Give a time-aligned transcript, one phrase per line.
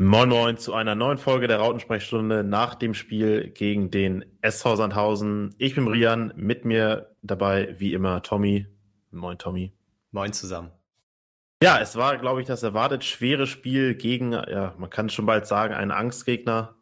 [0.00, 5.56] Moin Moin zu einer neuen Folge der Rautensprechstunde nach dem Spiel gegen den SV Sandhausen.
[5.58, 8.68] Ich bin Rian, mit mir dabei wie immer Tommy.
[9.10, 9.72] Moin Tommy.
[10.12, 10.70] Moin zusammen.
[11.60, 15.48] Ja, es war, glaube ich, das erwartet schwere Spiel gegen, ja, man kann schon bald
[15.48, 16.76] sagen, einen Angstgegner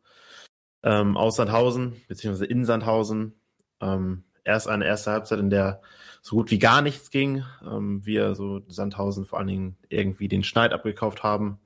[0.83, 3.41] ähm, aus Sandhausen, beziehungsweise in Sandhausen.
[3.81, 5.81] Ähm, erst eine erste Halbzeit, in der
[6.21, 7.45] so gut wie gar nichts ging.
[7.67, 11.61] Ähm, wir so Sandhausen vor allen Dingen irgendwie den Schneid abgekauft haben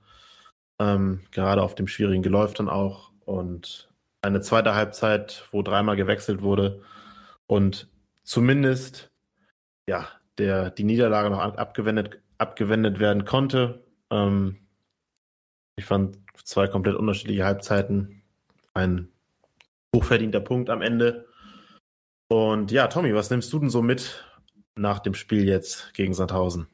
[0.80, 3.12] ähm, gerade auf dem schwierigen Geläuf dann auch.
[3.24, 3.88] Und
[4.22, 6.82] eine zweite Halbzeit, wo dreimal gewechselt wurde
[7.46, 7.88] und
[8.24, 9.10] zumindest
[9.86, 13.84] ja, der, die Niederlage noch abgewendet, abgewendet werden konnte.
[14.10, 14.56] Ähm,
[15.76, 18.22] ich fand zwei komplett unterschiedliche Halbzeiten.
[18.74, 19.08] Ein
[19.94, 21.26] hochverdienter Punkt am Ende.
[22.28, 24.24] Und ja, Tommy, was nimmst du denn so mit
[24.76, 26.68] nach dem Spiel jetzt gegen Sandhausen?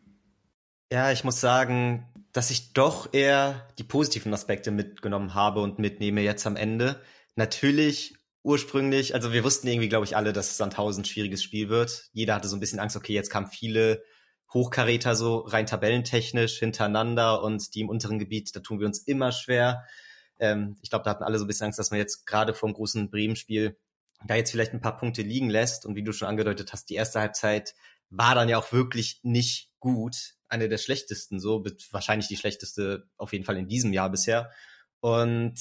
[0.92, 2.06] Ja, ich muss sagen,
[2.37, 7.01] dass ich doch eher die positiven Aspekte mitgenommen habe und mitnehme jetzt am Ende.
[7.35, 12.11] Natürlich ursprünglich, also wir wussten irgendwie, glaube ich, alle, dass Sandhausen ein schwieriges Spiel wird.
[12.12, 14.05] Jeder hatte so ein bisschen Angst, okay, jetzt kamen viele
[14.53, 19.33] Hochkaräter so rein tabellentechnisch hintereinander und die im unteren Gebiet, da tun wir uns immer
[19.33, 19.87] schwer.
[20.39, 22.75] Ähm, ich glaube, da hatten alle so ein bisschen Angst, dass man jetzt gerade vom
[22.75, 23.78] großen Bremen-Spiel
[24.27, 25.87] da jetzt vielleicht ein paar Punkte liegen lässt.
[25.87, 27.75] Und wie du schon angedeutet hast, die erste Halbzeit
[28.11, 33.33] war dann ja auch wirklich nicht gut eine der schlechtesten, so wahrscheinlich die schlechteste auf
[33.33, 34.50] jeden Fall in diesem Jahr bisher.
[35.00, 35.55] Und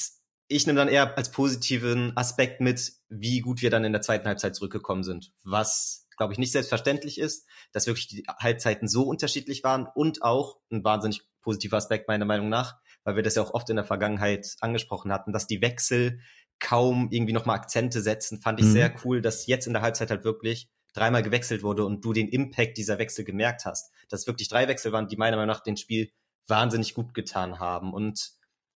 [0.47, 4.27] ich nehme dann eher als positiven Aspekt mit, wie gut wir dann in der zweiten
[4.27, 5.31] Halbzeit zurückgekommen sind.
[5.43, 10.59] Was, glaube ich, nicht selbstverständlich ist, dass wirklich die Halbzeiten so unterschiedlich waren und auch
[10.71, 13.85] ein wahnsinnig positiver Aspekt meiner Meinung nach, weil wir das ja auch oft in der
[13.85, 16.19] Vergangenheit angesprochen hatten, dass die Wechsel
[16.59, 18.71] kaum irgendwie nochmal Akzente setzen, fand ich mhm.
[18.71, 22.27] sehr cool, dass jetzt in der Halbzeit halt wirklich dreimal gewechselt wurde und du den
[22.29, 23.91] Impact dieser Wechsel gemerkt hast.
[24.09, 26.11] Dass wirklich drei Wechsel waren, die meiner Meinung nach den Spiel
[26.47, 27.93] wahnsinnig gut getan haben.
[27.93, 28.31] Und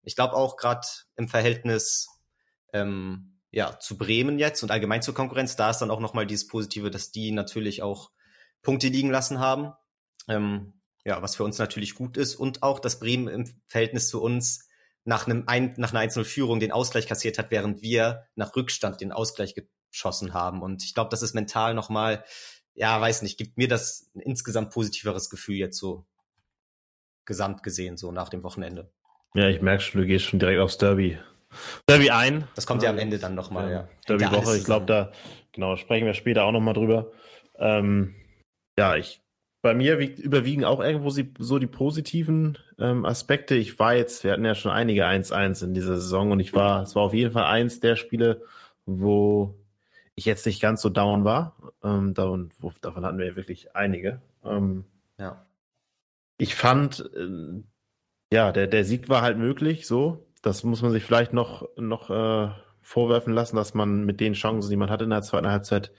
[0.03, 2.07] ich glaube auch gerade im Verhältnis
[2.73, 6.47] ähm, ja, zu Bremen jetzt und allgemein zur Konkurrenz, da ist dann auch nochmal dieses
[6.47, 8.11] Positive, dass die natürlich auch
[8.61, 9.73] Punkte liegen lassen haben.
[10.27, 12.35] Ähm, ja, was für uns natürlich gut ist.
[12.35, 14.67] Und auch, dass Bremen im Verhältnis zu uns
[15.05, 19.13] nach, einem ein, nach einer Einzelführung den Ausgleich kassiert hat, während wir nach Rückstand den
[19.13, 19.55] Ausgleich
[19.97, 20.61] geschossen haben.
[20.61, 22.23] Und ich glaube, das ist mental nochmal,
[22.75, 26.05] ja, weiß nicht, gibt mir das ein insgesamt positiveres Gefühl jetzt so
[27.25, 28.91] gesamt gesehen, so nach dem Wochenende.
[29.33, 31.17] Ja, ich merke schon, du gehst schon direkt aufs Derby.
[31.87, 32.47] Derby ein.
[32.55, 33.87] Das kommt ja am Ende dann nochmal, ja.
[34.07, 35.11] Derby-Woche, ich glaube, da,
[35.51, 37.11] genau, sprechen wir später auch nochmal drüber.
[37.57, 38.15] Ähm,
[38.77, 39.21] ja, ich,
[39.63, 43.55] bei mir wiegt, überwiegen auch irgendwo so die positiven ähm, Aspekte.
[43.55, 46.83] Ich war jetzt, wir hatten ja schon einige 1-1 in dieser Saison und ich war,
[46.83, 48.43] es war auf jeden Fall eins der Spiele,
[48.85, 49.55] wo
[50.17, 51.55] ich jetzt nicht ganz so down war.
[51.83, 52.51] Ähm, davon,
[52.81, 54.19] davon hatten wir ja wirklich einige.
[54.43, 54.83] Ähm,
[55.19, 55.45] ja.
[56.39, 57.63] Ich fand, äh,
[58.33, 60.25] ja, der, der Sieg war halt möglich, so.
[60.41, 62.49] Das muss man sich vielleicht noch, noch äh,
[62.81, 65.91] vorwerfen lassen, dass man mit den Chancen, die man hatte in der zweiten Halbzeit,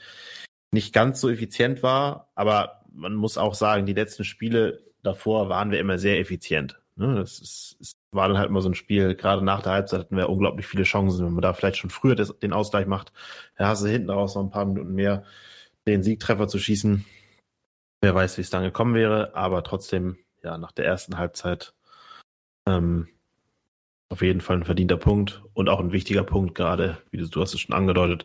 [0.72, 2.30] nicht ganz so effizient war.
[2.34, 6.80] Aber man muss auch sagen, die letzten Spiele davor waren wir immer sehr effizient.
[6.96, 7.14] Ne?
[7.14, 10.16] Das ist, ist war dann halt immer so ein Spiel, gerade nach der Halbzeit hatten
[10.16, 13.12] wir unglaublich viele Chancen, wenn man da vielleicht schon früher das, den Ausgleich macht,
[13.56, 15.24] da hast du hinten raus noch ein paar Minuten mehr,
[15.86, 17.04] den Siegtreffer zu schießen.
[18.00, 21.74] Wer weiß, wie es dann gekommen wäre, aber trotzdem, ja, nach der ersten Halbzeit
[22.66, 23.08] ähm,
[24.08, 27.40] auf jeden Fall ein verdienter Punkt und auch ein wichtiger Punkt, gerade, wie du, du
[27.42, 28.24] hast es schon angedeutet,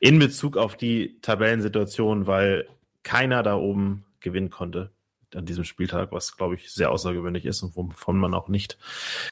[0.00, 2.68] in Bezug auf die Tabellensituation, weil
[3.02, 4.92] keiner da oben gewinnen konnte
[5.36, 8.78] an diesem Spieltag, was glaube ich sehr außergewöhnlich ist und wovon man auch nicht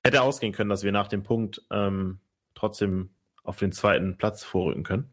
[0.04, 2.20] hätte ausgehen können, dass wir nach dem Punkt ähm,
[2.54, 3.10] trotzdem
[3.44, 5.10] auf den zweiten Platz vorrücken können.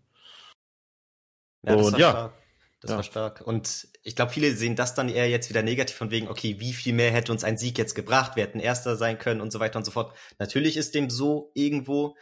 [1.64, 2.10] Ja, das und war ja.
[2.12, 2.34] Stark.
[2.82, 2.96] Das ja.
[2.96, 3.42] war stark.
[3.42, 6.72] Und ich glaube, viele sehen das dann eher jetzt wieder negativ von wegen, okay, wie
[6.72, 8.36] viel mehr hätte uns ein Sieg jetzt gebracht?
[8.36, 10.16] Wir hätten Erster sein können und so weiter und so fort.
[10.38, 12.16] Natürlich ist dem so irgendwo,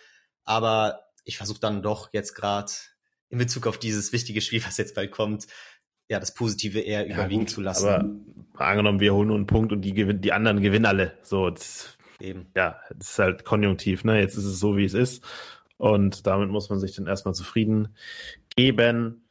[0.45, 2.71] aber ich versuche dann doch jetzt gerade
[3.29, 5.47] in Bezug auf dieses wichtige Spiel, was jetzt bald kommt,
[6.09, 7.87] ja, das Positive eher ja, überwiegen gut, zu lassen.
[8.53, 11.13] Aber angenommen, wir holen nur einen Punkt und die, gewinnen, die anderen gewinnen alle.
[11.21, 12.47] So, das, Eben.
[12.55, 14.03] Ja, das ist halt konjunktiv.
[14.03, 14.19] Ne?
[14.19, 15.23] Jetzt ist es so, wie es ist.
[15.77, 17.95] Und damit muss man sich dann erstmal zufrieden
[18.55, 19.27] geben.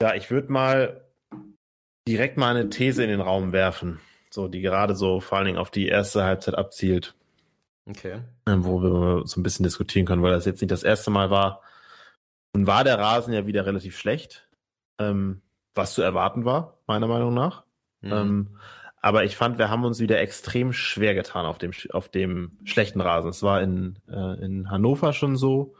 [0.00, 1.04] Ja, ich würde mal
[2.08, 4.00] direkt mal eine These in den Raum werfen,
[4.30, 7.14] so die gerade so vor allen Dingen auf die erste Halbzeit abzielt.
[7.88, 8.20] Okay.
[8.46, 11.30] Ähm, wo wir so ein bisschen diskutieren können, weil das jetzt nicht das erste Mal
[11.30, 11.62] war.
[12.54, 14.48] Und war der Rasen ja wieder relativ schlecht.
[14.98, 15.42] Ähm,
[15.74, 17.64] was zu erwarten war, meiner Meinung nach.
[18.00, 18.12] Mhm.
[18.12, 18.58] Ähm,
[19.00, 23.00] aber ich fand, wir haben uns wieder extrem schwer getan auf dem, auf dem schlechten
[23.00, 23.30] Rasen.
[23.30, 25.74] Es war in, äh, in Hannover schon so,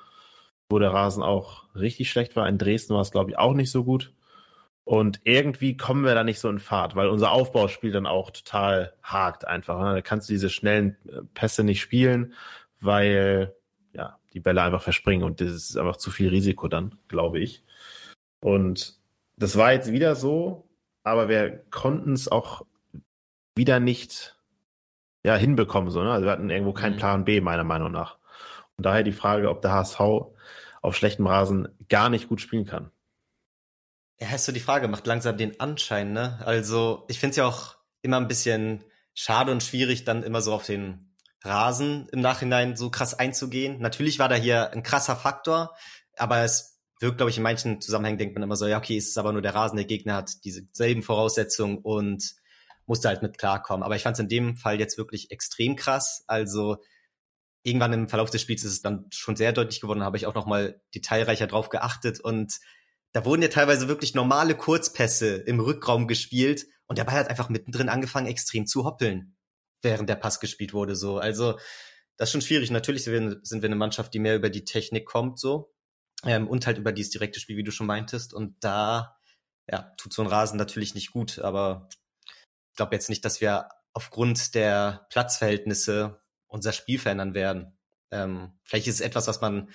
[0.69, 2.49] wo der Rasen auch richtig schlecht war.
[2.49, 4.13] In Dresden war es, glaube ich, auch nicht so gut.
[4.85, 8.93] Und irgendwie kommen wir da nicht so in Fahrt, weil unser Aufbauspiel dann auch total
[9.03, 9.79] hakt einfach.
[9.79, 9.95] Ne?
[9.95, 12.35] Da kannst du diese schnellen äh, Pässe nicht spielen,
[12.81, 13.55] weil
[13.93, 17.63] ja, die Bälle einfach verspringen und das ist einfach zu viel Risiko dann, glaube ich.
[18.41, 18.97] Und
[19.43, 20.69] das war jetzt wieder so,
[21.03, 22.65] aber wir konnten es auch
[23.57, 24.39] wieder nicht
[25.25, 25.91] ja, hinbekommen.
[25.91, 26.13] So, ne?
[26.13, 26.99] Also wir hatten irgendwo keinen mhm.
[26.99, 28.19] Plan B, meiner Meinung nach.
[28.77, 32.91] Und daher die Frage, ob der HSV auf schlechtem Rasen gar nicht gut spielen kann.
[34.21, 36.41] Ja, hast du die Frage, macht langsam den Anschein, ne?
[36.45, 38.85] Also, ich finde es ja auch immer ein bisschen
[39.15, 43.81] schade und schwierig, dann immer so auf den Rasen im Nachhinein so krass einzugehen.
[43.81, 45.75] Natürlich war da hier ein krasser Faktor,
[46.17, 46.72] aber es
[47.03, 49.33] wirkt, glaube ich, in manchen Zusammenhängen denkt man immer so, ja, okay, es ist aber
[49.33, 52.35] nur der Rasen, der Gegner hat diese selben Voraussetzungen und
[52.87, 53.83] musste halt mit klarkommen.
[53.83, 56.25] Aber ich fand es in dem Fall jetzt wirklich extrem krass.
[56.27, 56.79] Also
[57.63, 60.35] irgendwann im Verlauf des Spiels ist es dann schon sehr deutlich geworden, habe ich auch
[60.35, 62.59] nochmal detailreicher drauf geachtet und
[63.13, 67.51] da wurden ja teilweise wirklich normale Kurzpässe im Rückraum gespielt und der Ball hat einfach
[67.51, 69.37] mittendrin angefangen, extrem zu hoppeln,
[69.83, 70.97] während der Pass gespielt wurde.
[70.97, 71.59] So, also
[72.17, 72.71] das ist schon schwierig.
[72.71, 75.72] Natürlich sind wir eine Mannschaft, die mehr über die Technik kommt, so
[76.25, 78.35] ähm, und halt über dieses direkte Spiel, wie du schon meintest.
[78.35, 79.17] Und da
[79.71, 81.39] ja, tut so ein Rasen natürlich nicht gut.
[81.39, 81.89] Aber
[82.71, 87.79] ich glaube jetzt nicht, dass wir aufgrund der Platzverhältnisse unser Spiel verändern werden.
[88.11, 89.71] Ähm, vielleicht ist es etwas, was man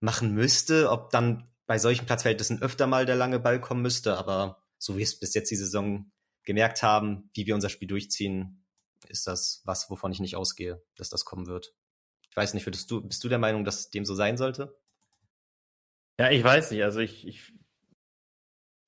[0.00, 4.62] machen müsste, ob dann bei solchen Platzverhältnissen öfter mal der lange Ball kommen müsste, aber
[4.78, 6.10] so wie es bis jetzt die Saison
[6.42, 8.64] gemerkt haben, wie wir unser Spiel durchziehen,
[9.08, 11.74] ist das was, wovon ich nicht ausgehe, dass das kommen wird.
[12.30, 14.76] Ich weiß nicht, würdest du, bist du der Meinung, dass dem so sein sollte?
[16.20, 16.82] Ja, ich weiß nicht.
[16.82, 17.52] Also ich, ich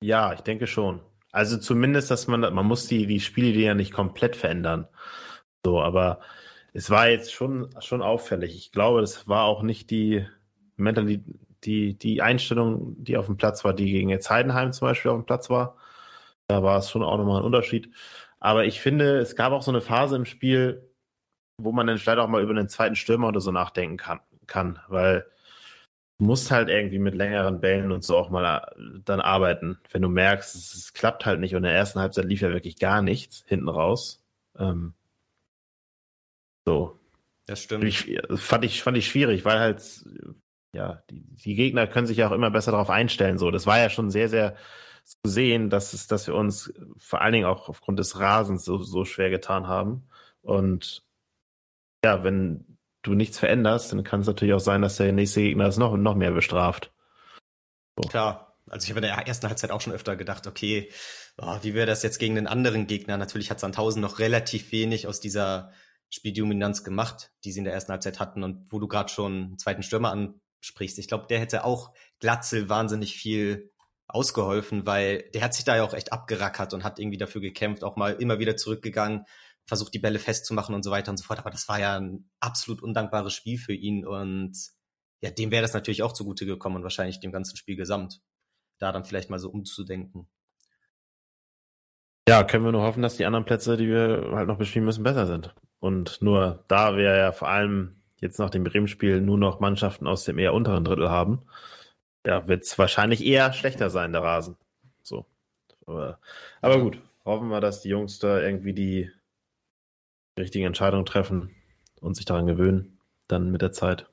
[0.01, 1.01] ja, ich denke schon.
[1.31, 4.87] Also zumindest, dass man, man muss die, die Spiele ja nicht komplett verändern.
[5.65, 6.19] So, aber
[6.73, 8.55] es war jetzt schon, schon auffällig.
[8.55, 10.25] Ich glaube, das war auch nicht die
[10.77, 11.25] Mentalität,
[11.63, 15.17] die, die Einstellung, die auf dem Platz war, die gegen jetzt Heidenheim zum Beispiel auf
[15.17, 15.77] dem Platz war.
[16.47, 17.91] Da war es schon auch nochmal ein Unterschied.
[18.39, 20.91] Aber ich finde, es gab auch so eine Phase im Spiel,
[21.57, 24.79] wo man dann vielleicht auch mal über einen zweiten Stürmer oder so nachdenken kann, kann
[24.87, 25.25] weil
[26.17, 29.79] musst halt irgendwie mit längeren Bällen und so auch mal äh, dann arbeiten.
[29.91, 32.49] Wenn du merkst, es, es klappt halt nicht und in der ersten Halbzeit lief ja
[32.49, 34.21] wirklich gar nichts hinten raus.
[34.57, 34.93] Ähm,
[36.65, 36.99] so.
[37.47, 37.83] Das stimmt.
[37.83, 39.83] Ich, fand, ich, fand ich schwierig, weil halt,
[40.73, 43.37] ja, die, die Gegner können sich ja auch immer besser darauf einstellen.
[43.37, 44.55] So, das war ja schon sehr, sehr
[45.03, 48.79] zu sehen, dass, es, dass wir uns vor allen Dingen auch aufgrund des Rasens so,
[48.79, 50.07] so schwer getan haben.
[50.41, 51.05] Und
[52.03, 52.74] ja, wenn
[53.05, 55.95] du nichts veränderst, dann kann es natürlich auch sein, dass der nächste Gegner es noch,
[55.97, 56.91] noch mehr bestraft.
[57.95, 58.09] So.
[58.09, 60.89] Klar, also ich habe in der ersten Halbzeit auch schon öfter gedacht, okay,
[61.37, 63.17] oh, wie wäre das jetzt gegen einen anderen Gegner?
[63.17, 65.71] Natürlich hat Sandhausen noch relativ wenig aus dieser
[66.09, 69.57] Spieldominanz gemacht, die sie in der ersten Halbzeit hatten und wo du gerade schon einen
[69.57, 70.97] zweiten Stürmer ansprichst.
[70.99, 73.71] Ich glaube, der hätte auch Glatzel wahnsinnig viel
[74.07, 77.83] ausgeholfen, weil der hat sich da ja auch echt abgerackert und hat irgendwie dafür gekämpft,
[77.83, 79.25] auch mal immer wieder zurückgegangen,
[79.65, 81.39] versucht die Bälle festzumachen und so weiter und so fort.
[81.39, 84.53] Aber das war ja ein absolut undankbares Spiel für ihn und
[85.21, 88.21] ja, dem wäre das natürlich auch zugute gekommen und wahrscheinlich dem ganzen Spiel gesamt.
[88.77, 90.27] Da dann vielleicht mal so umzudenken.
[92.27, 95.03] Ja, können wir nur hoffen, dass die anderen Plätze, die wir halt noch bespielen müssen,
[95.03, 95.55] besser sind.
[95.79, 100.25] Und nur da wir ja vor allem jetzt nach dem Bremen-Spiel nur noch Mannschaften aus
[100.25, 101.43] dem eher unteren Drittel haben,
[102.25, 104.57] ja, wird es wahrscheinlich eher schlechter sein, der Rasen.
[105.03, 105.25] So.
[105.85, 106.19] Aber,
[106.61, 109.11] aber gut, hoffen wir, dass die Jungs da irgendwie die
[110.37, 111.55] richtigen Entscheidungen treffen
[112.01, 114.07] und sich daran gewöhnen, dann mit der Zeit.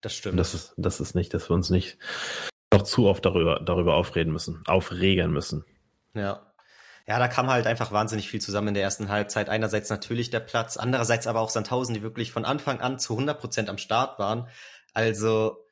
[0.00, 0.34] Das stimmt.
[0.34, 1.98] Und das ist, das ist nicht, dass wir uns nicht
[2.72, 5.64] noch zu oft darüber, darüber aufreden müssen, aufregen müssen.
[6.14, 6.52] Ja.
[7.08, 9.48] Ja, da kam halt einfach wahnsinnig viel zusammen in der ersten Halbzeit.
[9.48, 13.38] Einerseits natürlich der Platz, andererseits aber auch Sandhausen, die wirklich von Anfang an zu 100
[13.38, 14.48] Prozent am Start waren.
[14.92, 15.64] Also,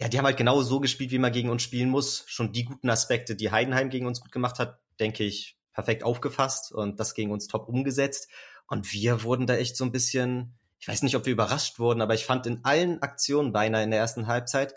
[0.00, 2.22] ja, die haben halt genau so gespielt, wie man gegen uns spielen muss.
[2.28, 6.70] Schon die guten Aspekte, die Heidenheim gegen uns gut gemacht hat, denke ich, perfekt aufgefasst
[6.70, 8.28] und das gegen uns top umgesetzt.
[8.68, 12.00] Und wir wurden da echt so ein bisschen, ich weiß nicht, ob wir überrascht wurden,
[12.00, 14.74] aber ich fand in allen Aktionen beinahe in der ersten Halbzeit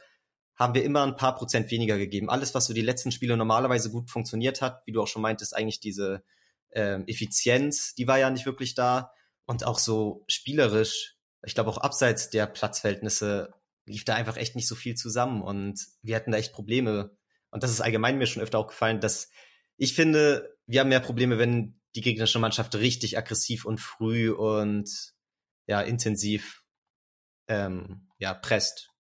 [0.56, 2.30] haben wir immer ein paar Prozent weniger gegeben.
[2.30, 5.56] Alles, was so die letzten Spiele normalerweise gut funktioniert hat, wie du auch schon meintest,
[5.56, 6.24] eigentlich diese
[6.70, 9.12] äh, Effizienz, die war ja nicht wirklich da.
[9.46, 13.54] Und auch so spielerisch, ich glaube auch abseits der Platzverhältnisse
[13.86, 17.18] lief da einfach echt nicht so viel zusammen und wir hatten da echt Probleme.
[17.50, 19.30] Und das ist allgemein mir schon öfter aufgefallen, dass
[19.78, 24.90] ich finde, wir haben mehr Probleme, wenn die gegnerische Mannschaft richtig aggressiv und früh und
[25.68, 26.64] ja intensiv
[27.48, 28.92] ähm, ja presst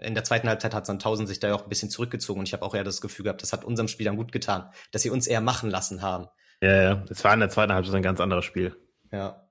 [0.00, 2.52] in der zweiten Halbzeit hat Sandhausen sich da ja auch ein bisschen zurückgezogen und ich
[2.52, 5.26] habe auch eher das Gefühl gehabt, das hat unserem Spielern gut getan, dass sie uns
[5.26, 6.26] eher machen lassen haben.
[6.62, 8.76] Ja, ja, es war in der zweiten Halbzeit ein ganz anderes Spiel.
[9.12, 9.48] Ja.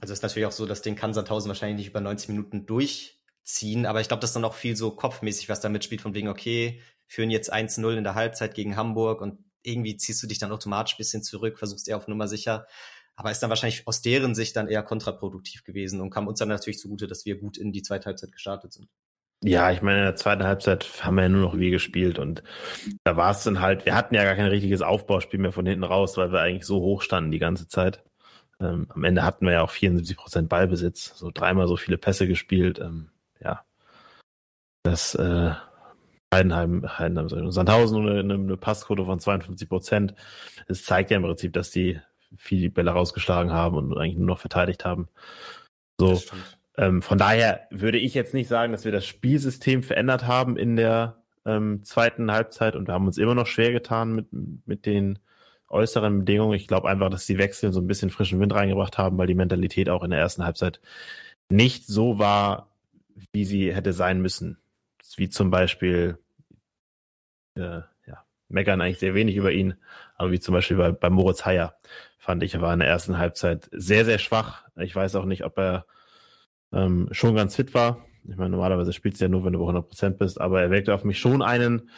[0.00, 3.86] Also ist natürlich auch so, das Ding kann Sandhausen wahrscheinlich nicht über 90 Minuten durchziehen,
[3.86, 6.28] aber ich glaube, das ist dann auch viel so kopfmäßig, was da mitspielt, von wegen,
[6.28, 10.52] okay, führen jetzt 1-0 in der Halbzeit gegen Hamburg und irgendwie ziehst du dich dann
[10.52, 12.66] automatisch ein bisschen zurück, versuchst eher auf Nummer sicher.
[13.16, 16.48] aber ist dann wahrscheinlich aus deren Sicht dann eher kontraproduktiv gewesen und kam uns dann
[16.48, 18.88] natürlich zugute, dass wir gut in die zweite Halbzeit gestartet sind.
[19.44, 22.42] Ja, ich meine, in der zweiten Halbzeit haben wir ja nur noch wie gespielt und
[23.04, 25.84] da war es dann halt, wir hatten ja gar kein richtiges Aufbauspiel mehr von hinten
[25.84, 28.02] raus, weil wir eigentlich so hoch standen die ganze Zeit.
[28.60, 32.26] Ähm, am Ende hatten wir ja auch 74 Prozent Ballbesitz, so dreimal so viele Pässe
[32.26, 32.80] gespielt.
[32.80, 33.10] Ähm,
[33.40, 33.64] ja,
[34.82, 35.52] das äh,
[36.32, 40.14] Heidenheim, Heidenheim, Sandhausen eine, eine Passquote von 52 Prozent.
[40.66, 42.00] Es zeigt ja im Prinzip, dass die
[42.36, 45.08] viele Bälle rausgeschlagen haben und eigentlich nur noch verteidigt haben.
[45.98, 46.20] So,
[46.76, 50.76] ähm, von daher würde ich jetzt nicht sagen, dass wir das Spielsystem verändert haben in
[50.76, 51.16] der
[51.46, 54.26] ähm, zweiten Halbzeit und wir haben uns immer noch schwer getan mit,
[54.66, 55.18] mit den
[55.68, 56.54] äußeren Bedingungen.
[56.54, 59.34] Ich glaube einfach, dass die Wechsel so ein bisschen frischen Wind reingebracht haben, weil die
[59.34, 60.80] Mentalität auch in der ersten Halbzeit
[61.50, 62.70] nicht so war,
[63.32, 64.58] wie sie hätte sein müssen.
[65.16, 66.18] Wie zum Beispiel,
[67.54, 69.74] äh, ja, meckern eigentlich sehr wenig über ihn,
[70.16, 71.78] aber wie zum Beispiel bei, bei Moritz Heyer,
[72.18, 74.64] fand ich, er war in der ersten Halbzeit sehr, sehr schwach.
[74.76, 75.86] Ich weiß auch nicht, ob er
[76.72, 78.04] ähm, schon ganz fit war.
[78.24, 80.92] Ich meine, normalerweise spielst du ja nur, wenn du bei 100% bist, aber er weckte
[80.92, 81.88] auf mich schon einen,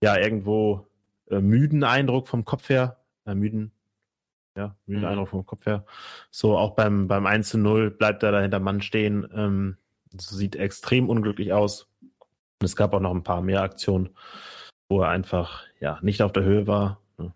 [0.00, 0.86] ja, irgendwo
[1.30, 3.72] äh, müden Eindruck vom Kopf her äh, müden,
[4.56, 5.08] ja, müden mhm.
[5.08, 5.84] Eindruck vom Kopf her.
[6.30, 9.26] So auch beim, beim 1 zu 0 bleibt er da hinter Mann stehen.
[9.34, 9.76] Ähm,
[10.16, 11.88] sieht extrem unglücklich aus.
[12.60, 14.10] Und es gab auch noch ein paar mehr Aktionen,
[14.88, 17.00] wo er einfach ja nicht auf der Höhe war.
[17.18, 17.34] Ne?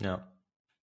[0.00, 0.32] Ja.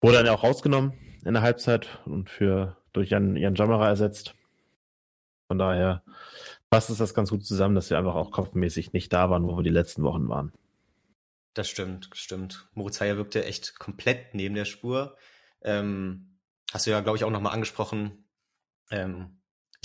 [0.01, 0.93] Wurde dann ja auch rausgenommen
[1.25, 4.35] in der Halbzeit und für durch Jan, Jan Jammerer ersetzt.
[5.49, 6.03] Von daher
[6.71, 9.57] passt es das ganz gut zusammen, dass wir einfach auch kopfmäßig nicht da waren, wo
[9.57, 10.53] wir die letzten Wochen waren.
[11.55, 12.69] Das stimmt, stimmt.
[12.75, 15.17] Moritz Heyer wirkte echt komplett neben der Spur.
[15.63, 16.39] Ähm,
[16.73, 18.25] hast du ja, glaube ich, auch nochmal angesprochen.
[18.91, 19.38] Ähm,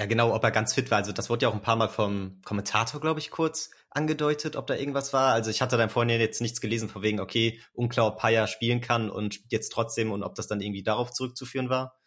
[0.03, 0.97] ja, genau, ob er ganz fit war.
[0.97, 4.67] Also das wurde ja auch ein paar Mal vom Kommentator, glaube ich, kurz angedeutet, ob
[4.67, 5.31] da irgendwas war.
[5.31, 8.81] Also ich hatte dann vorhin jetzt nichts gelesen, von wegen, okay, unklar, ob Paya spielen
[8.81, 11.97] kann und jetzt trotzdem und ob das dann irgendwie darauf zurückzuführen war.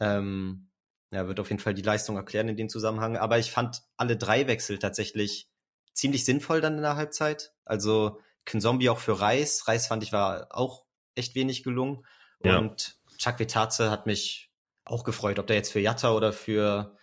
[0.00, 0.68] Ähm,
[1.12, 3.16] ja, wird auf jeden Fall die Leistung erklären in dem Zusammenhang.
[3.16, 5.48] Aber ich fand alle drei Wechsel tatsächlich
[5.94, 7.52] ziemlich sinnvoll dann in der Halbzeit.
[7.64, 9.68] Also Zombie auch für Reis.
[9.68, 12.04] Reis fand ich war auch echt wenig gelungen.
[12.42, 12.58] Ja.
[12.58, 14.50] Und Chuck Vetaze hat mich
[14.84, 16.97] auch gefreut, ob der jetzt für Jatta oder für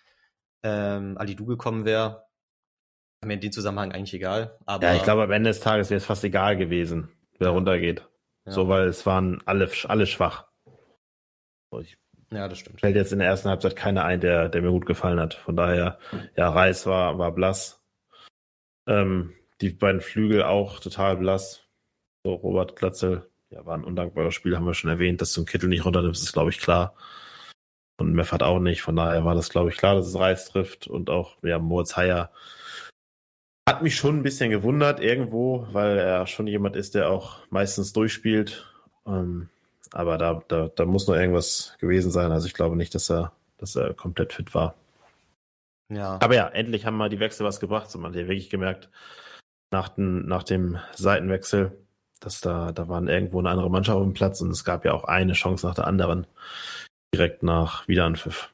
[0.66, 2.26] ähm, Du gekommen wäre.
[3.24, 4.60] Mir in dem Zusammenhang eigentlich egal.
[4.66, 7.54] Aber ja, ich glaube, am Ende des Tages wäre es fast egal gewesen, wer ja.
[7.54, 8.08] runtergeht.
[8.46, 8.52] Ja.
[8.52, 10.48] So, weil es waren alle, alle schwach.
[11.72, 11.98] So, ich
[12.32, 12.80] ja, das stimmt.
[12.80, 15.36] Fällt jetzt in der ersten Halbzeit keiner ein, der, der mir gut gefallen hat.
[15.36, 16.00] Von daher,
[16.36, 17.84] ja, Reis war, war blass.
[18.88, 21.64] Ähm, die beiden Flügel auch total blass.
[22.24, 25.48] So, Robert Glatzel, ja, war ein undankbares Spiel, haben wir schon erwähnt, dass du einen
[25.48, 26.96] Kittel nicht runternimmst, ist, glaube ich, klar.
[27.98, 28.82] Und Meffert auch nicht.
[28.82, 30.88] Von daher war das, glaube ich, klar, dass es Reis trifft.
[30.88, 32.32] Und auch, ja, Moritz Heyer
[33.68, 37.94] hat mich schon ein bisschen gewundert irgendwo, weil er schon jemand ist, der auch meistens
[37.94, 38.72] durchspielt.
[39.08, 39.50] Ähm,
[39.92, 42.32] aber da, da, da muss noch irgendwas gewesen sein.
[42.32, 44.75] Also ich glaube nicht, dass er, dass er komplett fit war.
[45.90, 46.20] Ja.
[46.22, 47.90] Aber ja, endlich haben mal die Wechsel was gebracht.
[47.90, 48.90] So, man hat ja wirklich gemerkt,
[49.72, 51.78] nach, den, nach dem Seitenwechsel,
[52.20, 54.94] dass da, da waren irgendwo eine andere Mannschaft auf dem Platz und es gab ja
[54.94, 56.28] auch eine Chance nach der anderen
[57.16, 58.52] direkt nach Wiederanpfiff.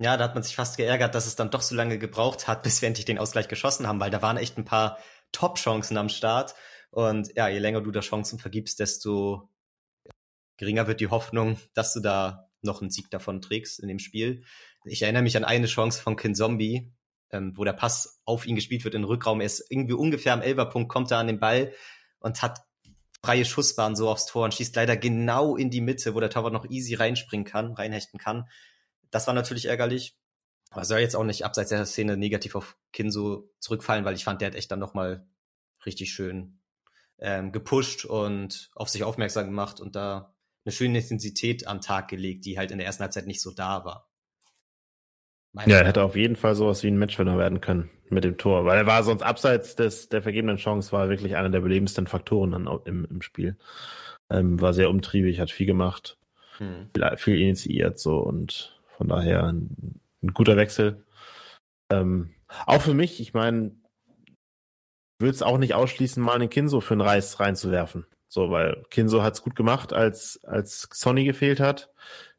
[0.00, 2.62] Ja, da hat man sich fast geärgert, dass es dann doch so lange gebraucht hat,
[2.62, 4.98] bis wir endlich den Ausgleich geschossen haben, weil da waren echt ein paar
[5.32, 6.54] Top-Chancen am Start.
[6.90, 9.48] Und ja, je länger du da Chancen vergibst, desto
[10.56, 14.44] geringer wird die Hoffnung, dass du da noch einen Sieg davon trägst in dem Spiel.
[14.84, 16.92] Ich erinnere mich an eine Chance von Kin Zombie,
[17.30, 19.40] ähm, wo der Pass auf ihn gespielt wird in Rückraum.
[19.40, 21.72] Er ist irgendwie ungefähr am Elberpunkt, kommt da an den Ball
[22.18, 22.60] und hat
[23.24, 26.52] freie Schussbahn so aufs Tor und schießt leider genau in die Mitte, wo der Torwart
[26.52, 28.48] noch easy reinspringen kann, reinhechten kann.
[29.10, 30.16] Das war natürlich ärgerlich.
[30.70, 34.40] Aber soll jetzt auch nicht abseits der Szene negativ auf Kinso zurückfallen, weil ich fand,
[34.40, 35.26] der hat echt dann nochmal
[35.84, 36.60] richtig schön
[37.18, 42.46] ähm, gepusht und auf sich aufmerksam gemacht und da eine schöne Intensität am Tag gelegt,
[42.46, 44.11] die halt in der ersten Halbzeit nicht so da war.
[45.54, 48.64] Ja, er hätte auf jeden Fall sowas wie ein Matchwinner werden können mit dem Tor,
[48.64, 52.52] weil er war sonst abseits des, der vergebenen Chance, war wirklich einer der belebendsten Faktoren
[52.52, 53.56] dann im, im Spiel.
[54.30, 56.16] Ähm, war sehr umtriebig, hat viel gemacht,
[56.58, 56.88] hm.
[56.94, 61.04] viel, viel, initiiert so und von daher ein, ein guter Wechsel.
[61.90, 62.34] Ähm,
[62.66, 63.72] auch für mich, ich meine,
[65.18, 68.06] würde es auch nicht ausschließen, mal einen Kinso für einen Reis reinzuwerfen.
[68.28, 71.90] So, weil Kinso hat es gut gemacht, als, als Sonny gefehlt hat.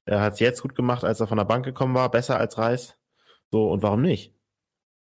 [0.05, 2.57] Er hat es jetzt gut gemacht, als er von der Bank gekommen war, besser als
[2.57, 2.97] Reis.
[3.53, 4.33] So, und warum nicht?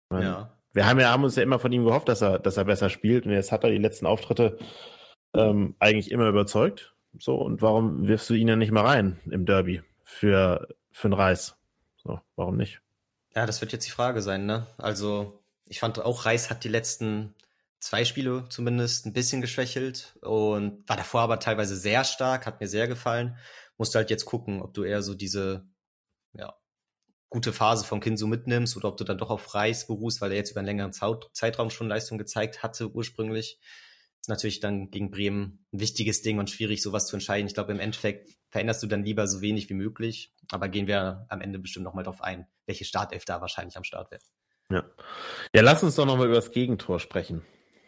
[0.10, 0.58] Meine, ja.
[0.72, 2.90] Wir haben ja haben uns ja immer von ihm gehofft, dass er, dass er besser
[2.90, 3.26] spielt.
[3.26, 4.58] Und jetzt hat er die letzten Auftritte
[5.34, 6.94] ähm, eigentlich immer überzeugt.
[7.20, 11.16] So, und warum wirfst du ihn ja nicht mal rein im Derby für, für einen
[11.16, 11.58] Reis?
[11.98, 12.80] So, warum nicht?
[13.36, 14.66] Ja, das wird jetzt die Frage sein, ne?
[14.78, 17.36] Also, ich fand auch, Reis hat die letzten
[17.82, 22.68] zwei Spiele zumindest ein bisschen geschwächelt und war davor aber teilweise sehr stark, hat mir
[22.70, 23.36] sehr gefallen.
[23.78, 25.66] musst halt jetzt gucken, ob du eher so diese,
[27.30, 30.38] gute Phase von Kinso mitnimmst oder ob du dann doch auf Reis beruhst, weil er
[30.38, 33.60] jetzt über einen längeren Zeitraum schon Leistung gezeigt hatte ursprünglich.
[34.20, 37.48] Ist natürlich dann gegen Bremen ein wichtiges Ding und schwierig, sowas zu entscheiden.
[37.48, 40.34] Ich glaube, im Endeffekt veränderst du dann lieber so wenig wie möglich.
[40.52, 44.12] Aber gehen wir am Ende bestimmt nochmal drauf ein, welche Startelf da wahrscheinlich am Start
[44.12, 44.22] wäre.
[44.72, 44.84] Ja.
[45.54, 47.44] Ja, lass uns doch nochmal über das Gegentor sprechen.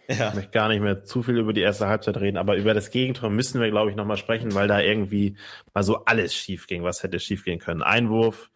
[0.07, 0.29] Ja.
[0.29, 2.89] Ich möchte gar nicht mehr zu viel über die erste Halbzeit reden, aber über das
[2.89, 5.37] Gegentor müssen wir, glaube ich, nochmal sprechen, weil da irgendwie
[5.73, 7.83] mal so alles schief ging, was hätte schief gehen können.
[7.83, 8.49] Einwurf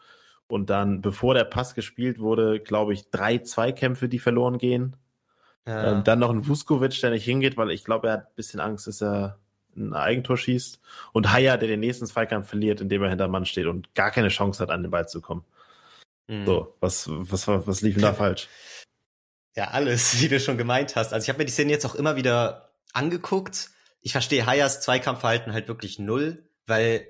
[0.53, 4.95] und dann, bevor der Pass gespielt wurde, glaube ich, drei Zweikämpfe, die verloren gehen.
[5.67, 5.93] Ja.
[5.93, 8.59] Ähm, dann noch ein Vuskovic, der nicht hingeht, weil ich glaube, er hat ein bisschen
[8.59, 9.39] Angst, dass er
[9.75, 10.79] ein Eigentor schießt.
[11.11, 14.27] Und Haya, der den nächsten Zweikampf verliert, indem er hinter Mann steht und gar keine
[14.27, 15.43] Chance hat, an den Ball zu kommen.
[16.27, 16.45] Mhm.
[16.45, 18.47] So, was, was, was, was lief denn da falsch?
[19.55, 21.13] Ja, alles, wie du schon gemeint hast.
[21.13, 23.71] Also ich habe mir die Szene jetzt auch immer wieder angeguckt.
[24.01, 27.07] Ich verstehe Hayas Zweikampfverhalten halt wirklich null, weil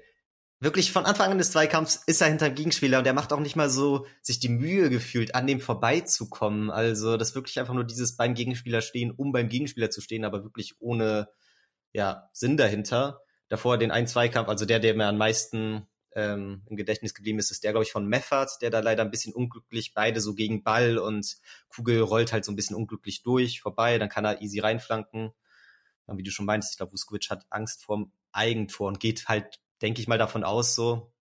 [0.64, 3.40] wirklich von Anfang an des Zweikampfs ist er hinter dem Gegenspieler und er macht auch
[3.40, 6.72] nicht mal so sich die Mühe gefühlt, an dem vorbeizukommen.
[6.72, 10.44] Also das wirklich einfach nur dieses beim Gegenspieler stehen, um beim Gegenspieler zu stehen, aber
[10.44, 11.30] wirklich ohne
[11.92, 13.22] ja, Sinn dahinter.
[13.50, 17.52] Davor den einen Zweikampf, also der, der mir am meisten ähm, im Gedächtnis geblieben ist,
[17.52, 20.64] ist der, glaube ich, von Meffert, der da leider ein bisschen unglücklich beide so gegen
[20.64, 24.60] Ball und Kugel rollt halt so ein bisschen unglücklich durch, vorbei, dann kann er easy
[24.60, 25.32] reinflanken.
[26.06, 29.60] Und wie du schon meinst, ich glaube, Vuskovic hat Angst vorm Eigentor und geht halt,
[29.82, 31.14] denke ich mal, davon aus, so,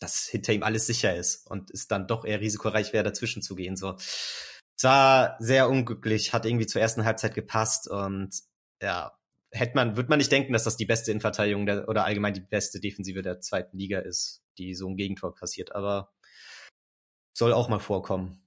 [0.00, 3.54] dass hinter ihm alles sicher ist und ist dann doch eher risikoreich wäre, dazwischen zu
[3.54, 3.76] gehen.
[3.76, 3.96] So.
[3.98, 8.30] Es war sehr unglücklich, hat irgendwie zur ersten Halbzeit gepasst und
[8.82, 9.18] ja,
[9.50, 12.40] hätte man, wird man nicht denken, dass das die beste Innenverteidigung der, oder allgemein die
[12.40, 16.12] beste Defensive der zweiten Liga ist, die so ein Gegentor kassiert, aber
[17.32, 18.42] soll auch mal vorkommen.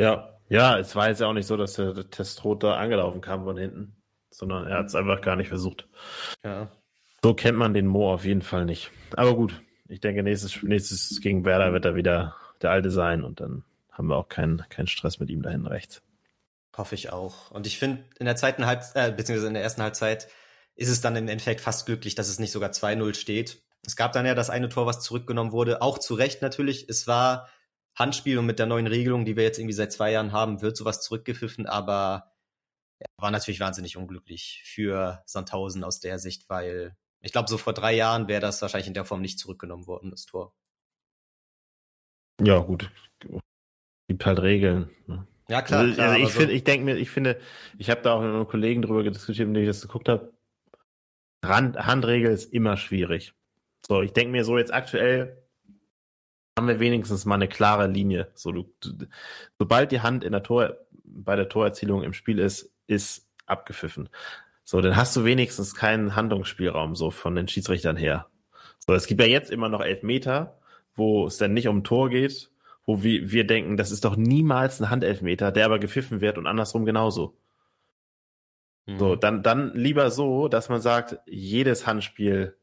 [0.00, 3.44] Ja, ja, es war jetzt ja auch nicht so, dass der Testrot da angelaufen kam
[3.44, 5.88] von hinten, sondern er hat es einfach gar nicht versucht.
[6.44, 6.72] Ja.
[7.22, 8.90] So kennt man den Mo auf jeden Fall nicht.
[9.16, 13.40] Aber gut, ich denke, nächstes, nächstes gegen Werder wird er wieder der Alte sein und
[13.40, 16.02] dann haben wir auch keinen, keinen Stress mit ihm dahin rechts.
[16.76, 17.50] Hoffe ich auch.
[17.50, 20.28] Und ich finde, in der zweiten Halbzeit, äh, beziehungsweise in der ersten Halbzeit,
[20.76, 23.62] ist es dann im Endeffekt fast glücklich, dass es nicht sogar 2-0 steht.
[23.84, 26.88] Es gab dann ja das eine Tor, was zurückgenommen wurde, auch zu Recht natürlich.
[26.88, 27.48] Es war
[27.94, 30.76] Handspiel und mit der neuen Regelung, die wir jetzt irgendwie seit zwei Jahren haben, wird
[30.76, 32.32] sowas zurückgepfiffen, aber
[32.98, 37.72] ja, war natürlich wahnsinnig unglücklich für Sandhausen aus der Sicht, weil ich glaube, so vor
[37.72, 40.54] drei Jahren wäre das wahrscheinlich in der Form nicht zurückgenommen worden, das Tor.
[42.40, 42.90] Ja, gut.
[44.08, 44.90] Gibt halt Regeln.
[45.06, 45.26] Ne?
[45.48, 45.80] Ja, klar.
[45.80, 46.40] Also, klar, also ich, so.
[46.40, 47.40] finde, ich denke mir, ich finde,
[47.78, 50.32] ich habe da auch mit einem Kollegen drüber diskutiert, mit dem ich das geguckt habe.
[51.44, 53.34] Handregel ist immer schwierig.
[53.86, 55.40] So, ich denke mir so jetzt aktuell
[56.56, 58.30] haben wir wenigstens mal eine klare Linie.
[58.34, 59.06] So, du, du,
[59.58, 64.08] sobald die Hand in der Tor, bei der Torerzielung im Spiel ist, ist abgepfiffen.
[64.70, 68.28] So, dann hast du wenigstens keinen Handlungsspielraum so von den Schiedsrichtern her.
[68.78, 70.60] So, es gibt ja jetzt immer noch elf Meter,
[70.94, 72.52] wo es dann nicht um Tor geht,
[72.86, 76.46] wo wir, wir denken, das ist doch niemals ein Handelfmeter, der aber gepfiffen wird und
[76.46, 77.36] andersrum genauso.
[78.86, 78.98] Mhm.
[79.00, 82.56] So, dann, dann lieber so, dass man sagt, jedes Handspiel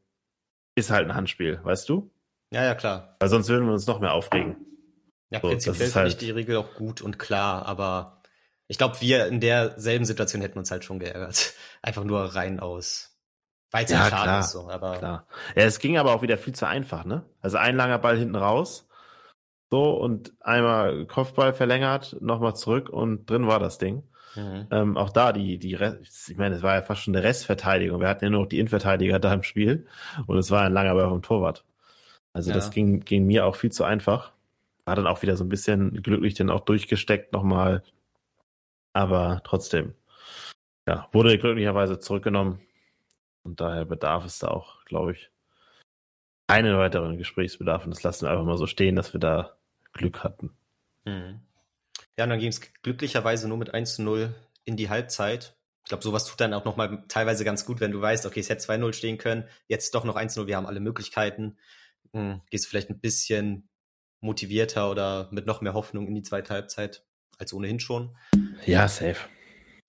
[0.76, 2.10] ist halt ein Handspiel, weißt du?
[2.50, 3.16] Ja, ja, klar.
[3.20, 4.56] Weil sonst würden wir uns noch mehr aufregen.
[5.28, 8.17] Ja, so, prinzipiell finde halt ich die Regel auch gut und klar, aber
[8.68, 11.54] ich glaube, wir in derselben Situation hätten uns halt schon geärgert.
[11.82, 13.16] Einfach nur rein aus.
[13.70, 14.96] Weil es ja, ja schade klar, ist so, aber.
[14.96, 15.26] Klar.
[15.54, 17.26] Ja, es ging aber auch wieder viel zu einfach, ne?
[17.42, 18.88] Also ein langer Ball hinten raus
[19.70, 24.02] so, und einmal Kopfball verlängert, nochmal zurück und drin war das Ding.
[24.34, 24.66] Mhm.
[24.70, 28.00] Ähm, auch da die, die Rest, ich meine, es war ja fast schon eine Restverteidigung.
[28.00, 29.86] Wir hatten ja nur noch die Innenverteidiger da im Spiel
[30.26, 31.64] und es war ein langer Ball vom Torwart.
[32.32, 32.56] Also ja.
[32.56, 34.32] das ging, ging mir auch viel zu einfach.
[34.84, 37.82] War dann auch wieder so ein bisschen glücklich dann auch durchgesteckt nochmal.
[38.98, 39.94] Aber trotzdem,
[40.88, 42.60] ja, wurde glücklicherweise zurückgenommen.
[43.44, 45.30] Und daher bedarf es da auch, glaube ich,
[46.48, 47.84] einen weiteren Gesprächsbedarf.
[47.84, 49.56] Und das lassen wir einfach mal so stehen, dass wir da
[49.92, 50.50] Glück hatten.
[51.04, 51.42] Mhm.
[52.16, 54.34] Ja, und dann ging es glücklicherweise nur mit 1 zu 0
[54.64, 55.56] in die Halbzeit.
[55.84, 58.50] Ich glaube, sowas tut dann auch nochmal teilweise ganz gut, wenn du weißt, okay, es
[58.50, 61.56] hätte 2-0 stehen können, jetzt doch noch 1-0, wir haben alle Möglichkeiten.
[62.12, 62.42] Mhm.
[62.50, 63.68] Gehst vielleicht ein bisschen
[64.18, 67.07] motivierter oder mit noch mehr Hoffnung in die zweite Halbzeit
[67.38, 68.16] als ohnehin schon.
[68.66, 69.18] Ja, safe.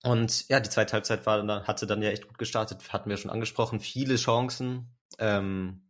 [0.02, 3.30] Und ja, die zweite Halbzeit war, hatte dann ja echt gut gestartet, hatten wir schon
[3.30, 3.80] angesprochen.
[3.80, 4.96] Viele Chancen.
[5.18, 5.82] Ähm,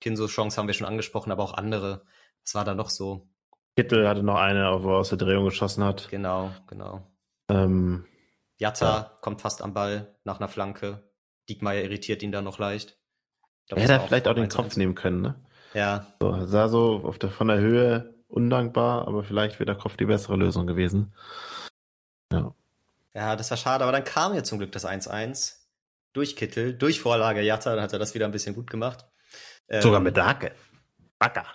[0.00, 2.04] Kinsos Chance haben wir schon angesprochen, aber auch andere.
[2.44, 3.28] Was war da noch so?
[3.76, 6.08] Kittel hatte noch eine, wo er aus der Drehung geschossen hat.
[6.10, 7.06] Genau, genau.
[7.48, 8.04] Ähm,
[8.58, 9.18] Jatta ja.
[9.20, 11.10] kommt fast am Ball nach einer Flanke.
[11.48, 12.98] Diekmeyer irritiert ihn da noch leicht.
[13.66, 15.34] Glaub, er hätte vielleicht auch den Kopf nehmen können, ne?
[15.74, 16.06] Ja.
[16.20, 20.06] So, sah so auf der, von der Höhe undankbar, aber vielleicht wäre der Kopf die
[20.06, 21.14] bessere Lösung gewesen.
[22.32, 22.54] Ja.
[23.14, 25.56] Ja, das war schade, aber dann kam ja zum Glück das 1-1.
[26.14, 29.06] durch Kittel, durch Vorlage Jatta, dann hat er das wieder ein bisschen gut gemacht.
[29.68, 30.52] Sogar ähm, mit der Hacke.
[31.18, 31.46] Backer.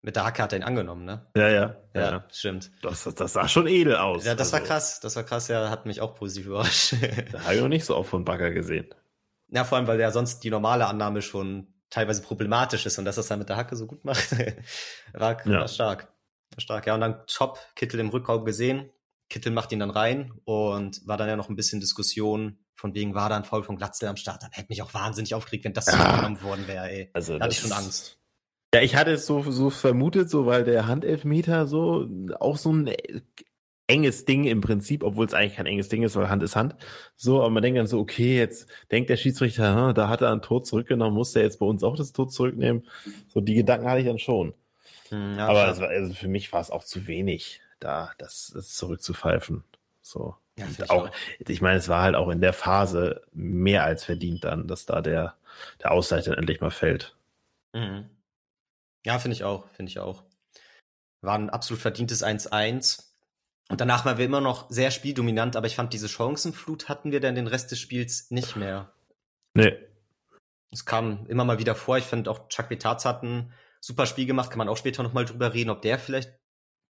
[0.00, 1.26] Mit der Hacke hat er ihn angenommen, ne?
[1.36, 1.76] Ja, ja.
[1.94, 2.24] Ja, ja.
[2.30, 2.72] stimmt.
[2.82, 4.24] Das, das sah schon edel aus.
[4.24, 4.62] Ja, das also.
[4.62, 5.00] war krass.
[5.00, 6.94] Das war krass, ja, hat mich auch positiv überrascht.
[7.32, 8.88] da habe ich noch nicht so oft von Backer gesehen.
[9.48, 13.16] Ja, vor allem, weil ja sonst die normale Annahme schon teilweise problematisch ist und dass
[13.16, 14.32] das dann mit der Hacke so gut macht,
[15.12, 15.60] war, ja.
[15.60, 16.12] war stark.
[16.54, 16.94] War stark, ja.
[16.94, 18.90] Und dann top Kittel im Rückraum gesehen.
[19.28, 23.14] Kittel macht ihn dann rein und war dann ja noch ein bisschen Diskussion von wegen
[23.14, 24.42] war da ein Foul von Glatzel am Start.
[24.42, 25.92] Dann hätte mich auch wahnsinnig aufgeregt, wenn das ja.
[25.92, 27.10] zurückgenommen worden wäre, ey.
[27.14, 28.18] Also, da hatte ich schon Angst.
[28.74, 32.08] Ja, ich hatte es so, so vermutet, so weil der Handelfmeter so
[32.40, 32.92] auch so ein
[33.86, 36.74] enges Ding im Prinzip, obwohl es eigentlich kein enges Ding ist, weil Hand ist Hand.
[37.16, 40.42] So, aber man denkt dann so, okay, jetzt denkt der Schiedsrichter, da hat er ein
[40.42, 42.86] Tor zurückgenommen, muss der jetzt bei uns auch das Tor zurücknehmen?
[43.28, 44.54] So, die Gedanken hatte ich dann schon.
[45.10, 48.74] Hm, ja, aber war, also für mich war es auch zu wenig, da das, das
[48.74, 49.64] zurückzupfeifen.
[50.00, 50.36] So.
[50.56, 54.44] Ja, ich auch, ich meine, es war halt auch in der Phase mehr als verdient
[54.44, 55.34] dann, dass da der,
[55.82, 57.16] der Ausgleich endlich mal fällt.
[57.72, 58.08] Mhm.
[59.04, 60.22] Ja, finde ich auch, finde ich auch.
[61.20, 63.03] War ein absolut verdientes 1-1.
[63.68, 67.20] Und danach waren wir immer noch sehr spieldominant, aber ich fand, diese Chancenflut hatten wir
[67.20, 68.92] dann den Rest des Spiels nicht mehr.
[69.54, 69.76] Nee.
[70.70, 71.96] Es kam immer mal wieder vor.
[71.96, 74.50] Ich finde auch Chuck Vitatz hat ein super Spiel gemacht.
[74.50, 76.32] Kann man auch später nochmal drüber reden, ob der vielleicht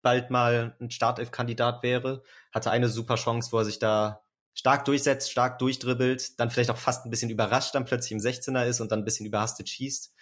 [0.01, 2.23] bald mal ein Startelf-Kandidat wäre.
[2.53, 4.23] Hatte eine super Chance, wo er sich da
[4.53, 8.65] stark durchsetzt, stark durchdribbelt, dann vielleicht auch fast ein bisschen überrascht dann plötzlich im 16er
[8.65, 10.13] ist und dann ein bisschen überhastet schießt.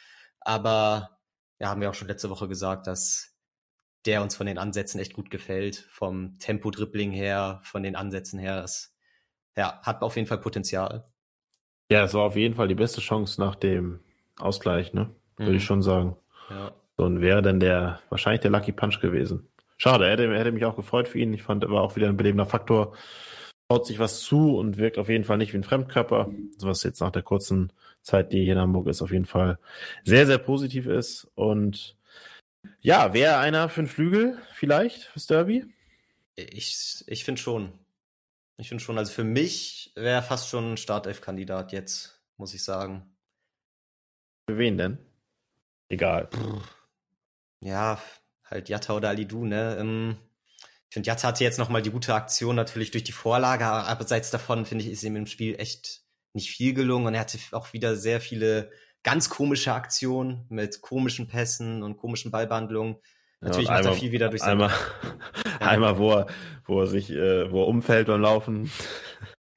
[0.42, 1.20] Aber
[1.60, 3.33] ja, haben wir auch schon letzte Woche gesagt, dass
[4.06, 5.88] der uns von den Ansätzen echt gut gefällt.
[5.90, 8.62] Vom Tempo-Dribbling her, von den Ansätzen her.
[8.62, 8.96] Das,
[9.56, 11.06] ja, hat auf jeden Fall Potenzial.
[11.90, 14.00] Ja, es war auf jeden Fall die beste Chance nach dem
[14.38, 15.10] Ausgleich, ne?
[15.38, 15.58] Würde mhm.
[15.58, 16.16] ich schon sagen.
[16.50, 16.72] Ja.
[16.98, 19.48] So, und wäre dann der, wahrscheinlich der Lucky Punch gewesen.
[19.78, 21.34] Schade, er hätte, hätte mich auch gefreut für ihn.
[21.34, 22.96] Ich fand, er war auch wieder ein belebender Faktor.
[23.72, 26.30] Haut sich was zu und wirkt auf jeden Fall nicht wie ein Fremdkörper.
[26.62, 29.58] Was jetzt nach der kurzen Zeit, die hier in Hamburg ist, auf jeden Fall
[30.04, 31.32] sehr, sehr positiv ist.
[31.36, 31.98] Und
[32.82, 35.66] ja, wäre einer für einen Flügel vielleicht fürs Derby?
[36.36, 37.74] Ich, ich finde schon.
[38.58, 43.16] Ich finde schon, also für mich wäre fast schon ein Startelf-Kandidat jetzt, muss ich sagen.
[44.50, 44.98] Für wen denn?
[45.90, 46.30] Egal.
[47.62, 48.02] Ja,
[48.46, 49.78] halt Jatta oder Alidu, ne?
[49.80, 50.18] Ähm,
[50.90, 54.30] ich finde, Jatta hatte jetzt nochmal die gute Aktion natürlich durch die Vorlage, aber abseits
[54.30, 56.02] davon, finde ich, ist ihm im Spiel echt
[56.34, 58.72] nicht viel gelungen und er hatte auch wieder sehr viele
[59.04, 62.98] ganz komische Aktionen mit komischen Pässen und komischen Ballbehandlungen.
[63.42, 65.68] Natürlich ja, macht einmal, er viel wieder durch einmal, ja.
[65.68, 66.28] einmal, wo er,
[66.66, 68.72] wo er sich, äh, wo er umfällt beim Laufen.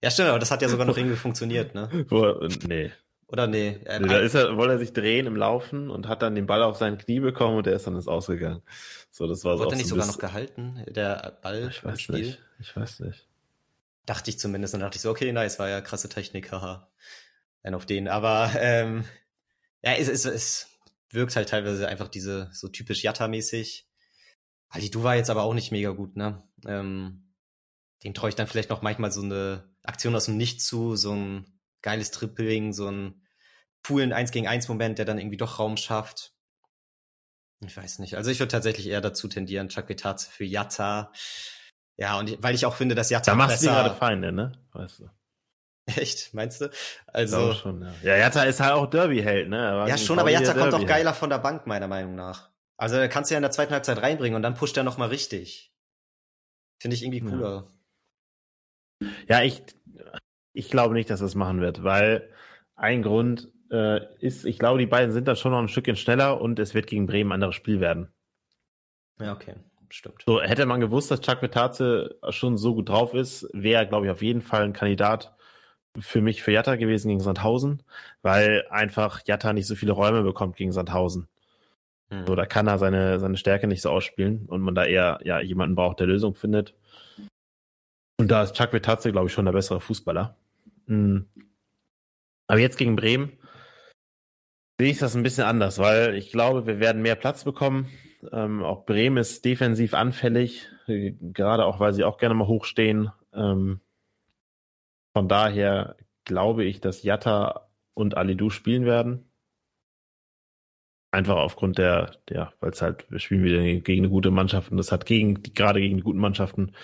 [0.02, 1.88] Ja, stimmt, aber das hat ja sogar noch irgendwie funktioniert, ne?
[2.09, 2.90] Wo er, nee.
[3.28, 3.80] Oder nee?
[3.85, 6.46] Äh, nee da ist er, wollte er sich drehen im Laufen und hat dann den
[6.46, 8.62] Ball auf sein Knie bekommen und der ist dann ins Ausgegangen.
[9.11, 12.18] So, das war Wurde so er nicht sogar noch gehalten, der Ball ich weiß Spiel?
[12.18, 12.42] Nicht.
[12.61, 13.26] Ich weiß nicht.
[14.04, 14.74] Dachte ich zumindest.
[14.74, 16.88] Dann dachte ich so, okay, nice, war ja krasse Technik, haha.
[17.64, 18.06] Dann auf den.
[18.06, 19.04] Aber ähm,
[19.87, 20.68] ja, es, es, es
[21.11, 23.88] wirkt halt teilweise einfach diese so typisch Jatta-mäßig.
[24.68, 26.42] Ali Du war jetzt aber auch nicht mega gut, ne?
[26.66, 27.33] Ähm,
[28.03, 31.12] den traue ich dann vielleicht noch manchmal so eine Aktion aus dem Nichts zu, so
[31.12, 33.22] ein geiles Tripling, so ein
[33.87, 36.35] coolen 1 gegen 1 Moment, der dann irgendwie doch Raum schafft.
[37.64, 38.16] Ich weiß nicht.
[38.16, 41.12] Also ich würde tatsächlich eher dazu tendieren, Chuck Vitaze für Jatta.
[41.96, 44.53] Ja, und weil ich auch finde, dass Jatta Da machst du gerade Feinde, ne?
[44.72, 45.11] Weißt du.
[45.96, 46.70] Echt, meinst du?
[47.07, 47.92] Also schon, ja.
[48.03, 49.87] ja, Jatta ist halt auch Derby-Held, ne?
[49.88, 52.51] Ja, schon, aber Jatta kommt auch geiler von der Bank, meiner Meinung nach.
[52.77, 55.09] Also da kannst du ja in der zweiten Halbzeit reinbringen und dann pusht er nochmal
[55.09, 55.72] richtig.
[56.81, 57.68] Finde ich irgendwie cooler.
[59.29, 59.62] Ja, ich,
[60.53, 62.31] ich glaube nicht, dass das machen wird, weil
[62.75, 66.40] ein Grund äh, ist, ich glaube, die beiden sind da schon noch ein Stückchen schneller
[66.40, 68.12] und es wird gegen Bremen ein anderes Spiel werden.
[69.20, 69.55] Ja, okay.
[69.88, 70.25] Stimmt.
[70.27, 74.12] So, hätte man gewusst, dass Chuck Vetaze schon so gut drauf ist, wäre, glaube ich,
[74.12, 75.36] auf jeden Fall ein Kandidat
[75.98, 77.82] für mich für Jatta gewesen gegen Sandhausen,
[78.22, 81.28] weil einfach Jatta nicht so viele Räume bekommt gegen Sandhausen.
[82.11, 82.26] Mhm.
[82.26, 85.40] So, da kann er seine, seine Stärke nicht so ausspielen und man da eher ja,
[85.40, 86.74] jemanden braucht, der Lösung findet.
[88.18, 90.37] Und da ist Chuck Vetatze, glaube ich, schon der bessere Fußballer.
[90.87, 91.26] Mhm.
[92.48, 93.32] Aber jetzt gegen Bremen
[94.78, 97.88] sehe ich das ein bisschen anders, weil ich glaube, wir werden mehr Platz bekommen.
[98.32, 103.11] Ähm, auch Bremen ist defensiv anfällig, gerade auch, weil sie auch gerne mal hochstehen.
[103.35, 103.80] Ähm,
[105.16, 109.33] von daher glaube ich, dass Jatta und Alidu spielen werden.
[111.11, 114.76] Einfach aufgrund der, der, weil es halt, wir spielen wieder gegen eine gute Mannschaft und
[114.76, 116.74] das hat gegen, gerade gegen die guten Mannschaften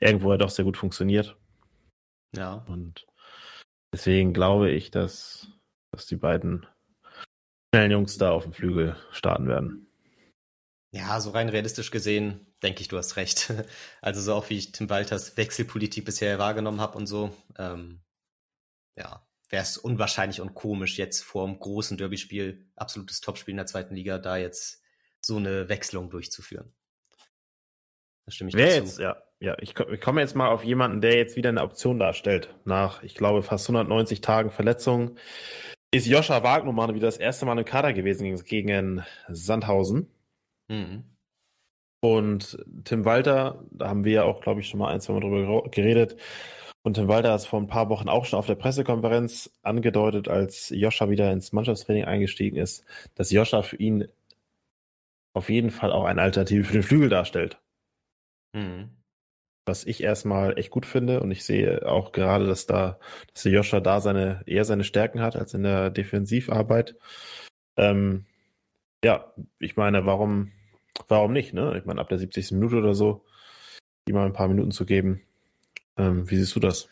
[0.00, 1.38] irgendwo ja doch sehr gut funktioniert.
[2.36, 2.62] Ja.
[2.68, 3.06] Und
[3.90, 5.50] deswegen glaube ich, dass,
[5.90, 6.66] dass die beiden
[7.74, 9.87] schnellen Jungs da auf dem Flügel starten werden.
[10.90, 13.52] Ja, so rein realistisch gesehen, denke ich, du hast recht.
[14.00, 17.34] Also so auch wie ich Tim Walters Wechselpolitik bisher wahrgenommen habe und so.
[17.58, 18.00] Ähm,
[18.96, 23.66] ja, wäre es unwahrscheinlich und komisch, jetzt vor einem großen Derby-Spiel, absolutes Topspiel in der
[23.66, 24.82] zweiten Liga, da jetzt
[25.20, 26.72] so eine Wechselung durchzuführen.
[28.24, 28.80] Da stimme ich Wer dazu.
[28.80, 31.98] jetzt, ja, ja, ich, ich komme jetzt mal auf jemanden, der jetzt wieder eine Option
[31.98, 32.54] darstellt.
[32.64, 35.16] Nach, ich glaube, fast 190 Tagen Verletzung
[35.90, 40.10] ist Joscha Wagnumann wieder das erste Mal im Kader gewesen gegen Sandhausen.
[40.68, 41.04] Mhm.
[42.00, 45.20] Und Tim Walter, da haben wir ja auch, glaube ich, schon mal ein, zwei Mal
[45.20, 46.16] drüber geredet.
[46.82, 50.28] Und Tim Walter hat es vor ein paar Wochen auch schon auf der Pressekonferenz angedeutet,
[50.28, 54.08] als Joscha wieder ins Mannschaftstraining eingestiegen ist, dass Joscha für ihn
[55.34, 57.60] auf jeden Fall auch eine Alternative für den Flügel darstellt.
[58.54, 58.90] Mhm.
[59.66, 62.98] Was ich erstmal echt gut finde und ich sehe auch gerade, dass da,
[63.34, 66.96] dass der Joscha da seine, eher seine Stärken hat als in der Defensivarbeit.
[67.76, 68.24] Ähm,
[69.04, 70.52] ja, ich meine, warum,
[71.08, 71.76] warum nicht, ne?
[71.78, 72.52] Ich meine, ab der 70.
[72.52, 73.24] Minute oder so,
[74.08, 75.22] ihm mal ein paar Minuten zu geben.
[75.96, 76.88] Ähm, wie siehst du das?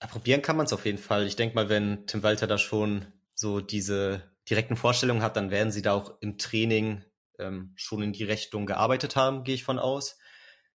[0.00, 1.26] Ja, probieren kann man es auf jeden Fall.
[1.26, 5.72] Ich denke mal, wenn Tim Walter da schon so diese direkten Vorstellungen hat, dann werden
[5.72, 7.02] sie da auch im Training
[7.38, 10.18] ähm, schon in die Richtung gearbeitet haben, gehe ich von aus.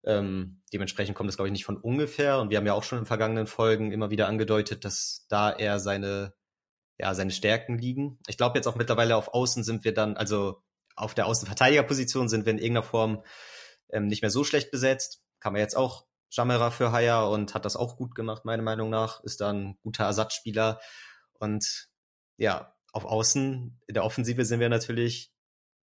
[0.04, 2.38] Ähm, dementsprechend kommt es, glaube ich, nicht von ungefähr.
[2.40, 5.80] Und wir haben ja auch schon in vergangenen Folgen immer wieder angedeutet, dass da er
[5.80, 6.34] seine,
[6.98, 8.18] ja, seine Stärken liegen.
[8.26, 10.62] Ich glaube jetzt auch mittlerweile auf Außen sind wir dann, also
[10.98, 13.22] auf der Außenverteidigerposition sind wir in irgendeiner Form
[13.90, 15.22] ähm, nicht mehr so schlecht besetzt.
[15.40, 18.90] Kann man jetzt auch Jamera für Haya und hat das auch gut gemacht, meiner Meinung
[18.90, 19.22] nach.
[19.24, 20.80] Ist da ein guter Ersatzspieler.
[21.38, 21.88] Und
[22.36, 25.32] ja, auf Außen, in der Offensive sind wir natürlich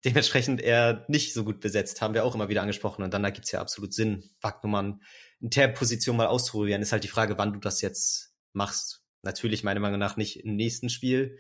[0.05, 3.03] dementsprechend eher nicht so gut besetzt, haben wir auch immer wieder angesprochen.
[3.05, 5.01] Und dann da gibt's ja absolut Sinn, Wagnumann
[5.41, 6.83] in der Position mal auszuprobieren.
[6.83, 9.05] Ist halt die Frage, wann du das jetzt machst.
[9.23, 11.39] Natürlich meiner Meinung nach nicht im nächsten Spiel,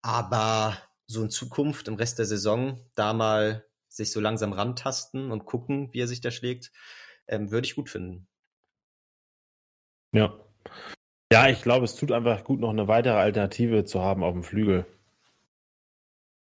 [0.00, 5.44] aber so in Zukunft, im Rest der Saison, da mal sich so langsam rantasten und
[5.44, 6.72] gucken, wie er sich da schlägt,
[7.28, 8.26] ähm, würde ich gut finden.
[10.12, 10.38] Ja.
[11.32, 14.42] Ja, ich glaube, es tut einfach gut, noch eine weitere Alternative zu haben auf dem
[14.42, 14.86] Flügel.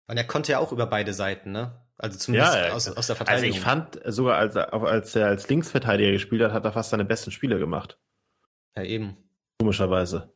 [0.07, 1.81] Und er konnte ja auch über beide Seiten, ne?
[1.97, 3.49] Also zumindest ja, aus, aus der Verteidigung.
[3.49, 7.05] Also ich fand sogar, als, als er als Linksverteidiger gespielt hat, hat er fast seine
[7.05, 7.97] besten Spiele gemacht.
[8.75, 9.15] Ja, eben.
[9.59, 10.33] Komischerweise.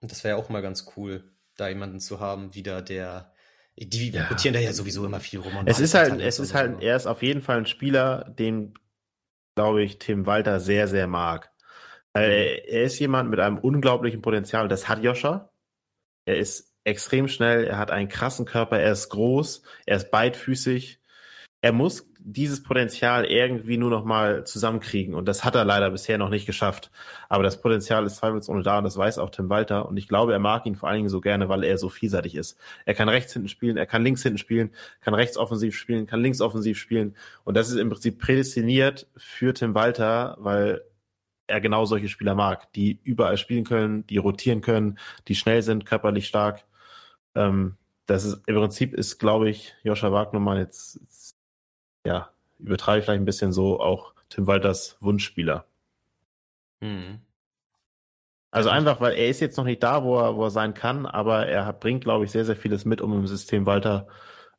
[0.00, 3.32] Und das wäre ja auch mal ganz cool, da jemanden zu haben, wieder der.
[3.78, 4.28] Die ja.
[4.28, 5.52] rotieren da ja sowieso immer viel rum.
[5.64, 8.74] es ist halt, es ist halt, er ist auf jeden Fall ein Spieler, den,
[9.54, 11.50] glaube ich, Tim Walter sehr, sehr mag.
[12.14, 12.22] Mhm.
[12.22, 14.68] er, er ist jemand mit einem unglaublichen Potenzial.
[14.68, 15.50] Das hat Joscha.
[16.26, 21.00] Er ist extrem schnell, er hat einen krassen Körper, er ist groß, er ist beidfüßig.
[21.62, 26.18] Er muss dieses Potenzial irgendwie nur noch mal zusammenkriegen und das hat er leider bisher
[26.18, 26.90] noch nicht geschafft.
[27.28, 30.32] Aber das Potenzial ist zweifelsohne da und das weiß auch Tim Walter und ich glaube,
[30.32, 32.58] er mag ihn vor allen Dingen so gerne, weil er so vielseitig ist.
[32.84, 34.70] Er kann rechts hinten spielen, er kann links hinten spielen,
[35.00, 39.54] kann rechts offensiv spielen, kann links offensiv spielen und das ist im Prinzip prädestiniert für
[39.54, 40.82] Tim Walter, weil
[41.46, 44.98] er genau solche Spieler mag, die überall spielen können, die rotieren können,
[45.28, 46.64] die schnell sind, körperlich stark
[47.34, 51.21] ähm, das ist im Prinzip ist, glaube ich, Joscha Wagnermann jetzt, jetzt
[52.04, 55.66] ja, übertreibe ich vielleicht ein bisschen so auch Tim Walters Wunschspieler.
[56.80, 57.20] Mhm.
[58.50, 61.06] Also einfach, weil er ist jetzt noch nicht da, wo er, wo er sein kann,
[61.06, 64.08] aber er bringt, glaube ich, sehr, sehr vieles mit, um im System Walter,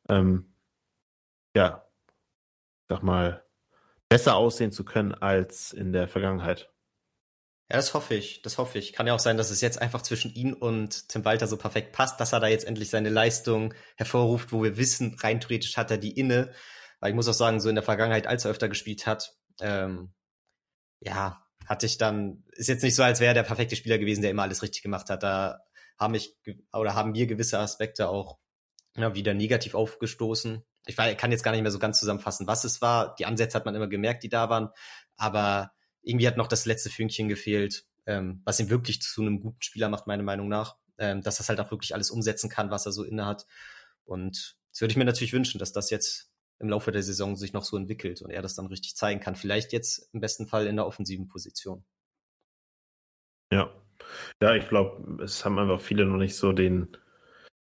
[0.08, 0.52] ähm,
[1.56, 1.86] ja,
[2.88, 3.44] sag mal,
[4.08, 6.72] besser aussehen zu können als in der Vergangenheit.
[7.70, 8.42] Ja, das hoffe ich.
[8.42, 8.92] Das hoffe ich.
[8.92, 11.92] Kann ja auch sein, dass es jetzt einfach zwischen ihn und Tim Walter so perfekt
[11.92, 15.90] passt, dass er da jetzt endlich seine Leistung hervorruft, wo wir wissen, rein theoretisch hat
[15.90, 16.52] er die inne.
[17.04, 20.14] Weil ich muss auch sagen, so in der Vergangenheit, als er öfter gespielt hat, ähm,
[21.00, 24.22] ja, hatte ich dann, ist jetzt nicht so, als wäre er der perfekte Spieler gewesen,
[24.22, 25.22] der immer alles richtig gemacht hat.
[25.22, 25.60] Da
[25.98, 26.34] haben ich
[26.72, 28.38] oder haben wir gewisse Aspekte auch
[28.96, 30.64] ja, wieder negativ aufgestoßen.
[30.86, 33.14] Ich kann jetzt gar nicht mehr so ganz zusammenfassen, was es war.
[33.16, 34.70] Die Ansätze hat man immer gemerkt, die da waren.
[35.18, 39.60] Aber irgendwie hat noch das letzte Fünkchen gefehlt, ähm, was ihn wirklich zu einem guten
[39.60, 40.78] Spieler macht, meiner Meinung nach.
[40.96, 43.44] Ähm, dass das halt auch wirklich alles umsetzen kann, was er so inne hat.
[44.06, 46.30] Und das würde ich mir natürlich wünschen, dass das jetzt
[46.64, 49.36] im Laufe der Saison sich noch so entwickelt und er das dann richtig zeigen kann.
[49.36, 51.84] Vielleicht jetzt im besten Fall in der offensiven Position.
[53.52, 53.70] Ja.
[54.42, 56.96] Ja, ich glaube, es haben einfach viele noch nicht so den,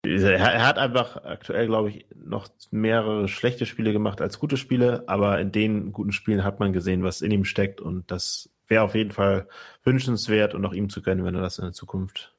[0.06, 5.40] er hat einfach aktuell, glaube ich, noch mehrere schlechte Spiele gemacht als gute Spiele, aber
[5.40, 8.96] in den guten Spielen hat man gesehen, was in ihm steckt und das wäre auf
[8.96, 9.48] jeden Fall
[9.84, 12.36] wünschenswert und auch ihm zu gönnen, wenn er das in der Zukunft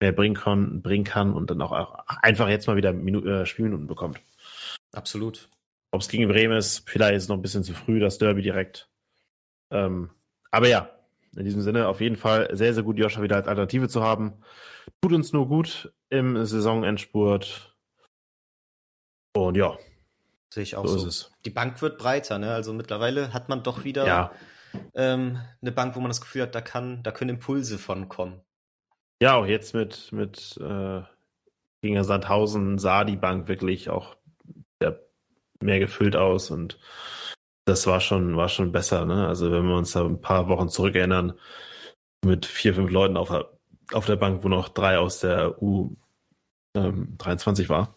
[0.00, 1.72] mehr bringen kann, bringen kann und dann auch
[2.06, 4.20] einfach jetzt mal wieder Minu äh, Spielminuten bekommt.
[4.92, 5.48] Absolut.
[5.94, 8.42] Ob es gegen Bremen ist, vielleicht ist es noch ein bisschen zu früh, das Derby
[8.42, 8.90] direkt.
[9.70, 10.10] Ähm,
[10.50, 10.90] aber ja,
[11.36, 14.32] in diesem Sinne auf jeden Fall sehr, sehr gut, Joscha wieder als Alternative zu haben.
[15.00, 17.76] Tut uns nur gut im Saisonendspurt.
[19.36, 19.78] Und ja.
[20.52, 20.98] Sehe ich auch so.
[20.98, 21.06] so.
[21.06, 21.30] es.
[21.44, 22.52] Die Bank wird breiter, ne?
[22.52, 24.32] Also mittlerweile hat man doch wieder ja.
[24.94, 28.40] ähm, eine Bank, wo man das Gefühl hat, da kann, da können Impulse von kommen.
[29.22, 31.02] Ja, auch jetzt mit, mit äh,
[31.82, 34.16] gegen Sandhausen sah die Bank wirklich auch
[34.82, 34.96] ja,
[35.60, 36.78] mehr gefüllt aus und
[37.64, 39.06] das war schon, war schon besser.
[39.06, 39.26] Ne?
[39.26, 41.34] Also wenn wir uns da ein paar Wochen zurückerinnern,
[42.24, 43.50] mit vier, fünf Leuten auf der,
[43.92, 47.94] auf der Bank, wo noch drei aus der U23 ähm, war.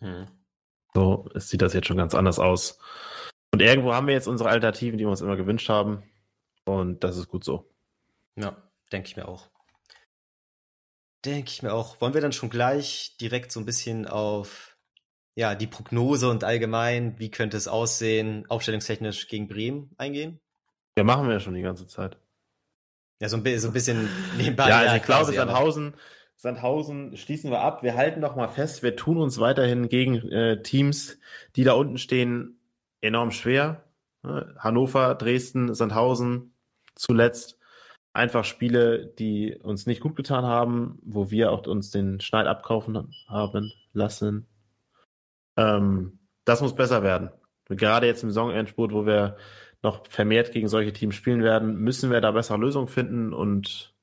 [0.00, 0.26] Hm.
[0.94, 2.78] So sieht das jetzt schon ganz anders aus.
[3.52, 6.02] Und irgendwo haben wir jetzt unsere Alternativen, die wir uns immer gewünscht haben.
[6.64, 7.70] Und das ist gut so.
[8.36, 8.56] Ja,
[8.92, 9.48] denke ich mir auch.
[11.24, 12.00] Denke ich mir auch.
[12.00, 14.69] Wollen wir dann schon gleich direkt so ein bisschen auf
[15.40, 20.38] ja, die Prognose und allgemein, wie könnte es aussehen, aufstellungstechnisch gegen Bremen eingehen?
[20.98, 22.18] Ja, machen wir ja schon die ganze Zeit.
[23.22, 24.68] Ja, so ein, so ein bisschen nebenbei.
[24.68, 25.94] ja, also ich glaube, Sandhausen,
[26.36, 27.82] Sandhausen schließen wir ab.
[27.82, 31.18] Wir halten noch mal fest, wir tun uns weiterhin gegen äh, Teams,
[31.56, 32.60] die da unten stehen,
[33.00, 33.84] enorm schwer.
[34.22, 36.52] Hannover, Dresden, Sandhausen
[36.94, 37.56] zuletzt
[38.12, 43.14] einfach Spiele, die uns nicht gut getan haben, wo wir auch uns den Schneid abkaufen
[43.26, 44.49] haben lassen.
[45.60, 47.30] Ähm, das muss besser werden.
[47.68, 49.36] Gerade jetzt im Saisonendspurt, wo wir
[49.82, 53.94] noch vermehrt gegen solche Teams spielen werden, müssen wir da bessere Lösungen finden und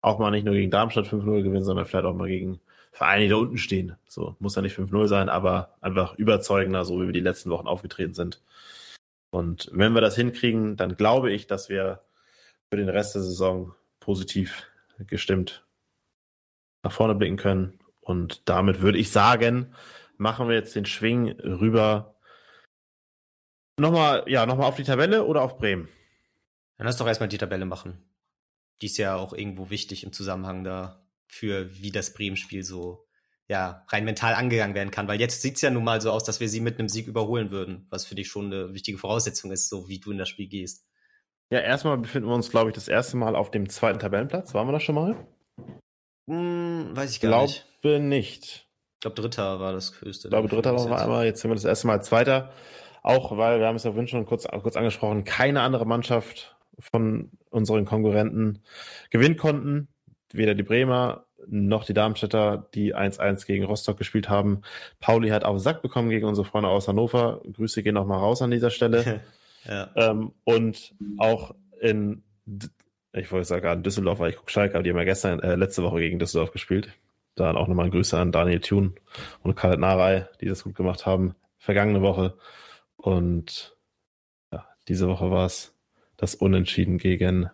[0.00, 2.60] auch mal nicht nur gegen Darmstadt 5-0 gewinnen, sondern vielleicht auch mal gegen
[2.92, 3.96] Vereine, die da unten stehen.
[4.06, 7.68] So, muss ja nicht 5-0 sein, aber einfach überzeugender, so wie wir die letzten Wochen
[7.68, 8.40] aufgetreten sind.
[9.30, 12.00] Und wenn wir das hinkriegen, dann glaube ich, dass wir
[12.70, 14.66] für den Rest der Saison positiv
[15.06, 15.64] gestimmt
[16.82, 17.78] nach vorne blicken können.
[18.00, 19.74] Und damit würde ich sagen,
[20.20, 22.14] machen wir jetzt den Schwing rüber.
[23.78, 25.88] Nochmal, ja, nochmal auf die Tabelle oder auf Bremen?
[26.76, 28.04] Dann lass doch erstmal die Tabelle machen.
[28.82, 33.06] Die ist ja auch irgendwo wichtig im Zusammenhang da für wie das Bremen-Spiel so
[33.48, 35.08] ja, rein mental angegangen werden kann.
[35.08, 37.08] Weil jetzt sieht es ja nun mal so aus, dass wir sie mit einem Sieg
[37.08, 40.28] überholen würden, was für dich schon eine wichtige Voraussetzung ist, so wie du in das
[40.28, 40.86] Spiel gehst.
[41.50, 44.54] Ja, erstmal befinden wir uns, glaube ich, das erste Mal auf dem zweiten Tabellenplatz.
[44.54, 45.26] Waren wir das schon mal?
[46.28, 47.66] Hm, weiß ich gar glaube nicht.
[47.80, 48.69] Glaube nicht.
[49.00, 50.28] Ich glaube, Dritter war das höchste.
[50.28, 51.24] Ich glaube, Dritter war wir einmal.
[51.24, 52.52] Jetzt sind wir das erste Mal Zweiter.
[53.02, 57.30] Auch weil, wir haben es ja vorhin schon kurz, kurz angesprochen, keine andere Mannschaft von
[57.48, 58.58] unseren Konkurrenten
[59.08, 59.88] gewinnen konnten.
[60.34, 64.60] Weder die Bremer noch die Darmstädter, die 1-1 gegen Rostock gespielt haben.
[65.00, 67.40] Pauli hat auf den Sack bekommen gehen unsere Freunde aus Hannover.
[67.50, 69.22] Grüße gehen nochmal raus an dieser Stelle.
[69.66, 69.88] ja.
[69.96, 72.22] ähm, und auch in,
[73.14, 75.54] ich wollte sagen, in Düsseldorf, weil ich gucke Schalke, aber die haben ja gestern, äh,
[75.54, 76.90] letzte Woche gegen Düsseldorf gespielt.
[77.40, 78.94] Da auch nochmal Grüße an Daniel Thun
[79.42, 82.36] und Karl Narei, die das gut gemacht haben, vergangene Woche.
[82.96, 83.78] Und
[84.52, 85.74] ja, diese Woche war es
[86.18, 87.50] das Unentschieden gegen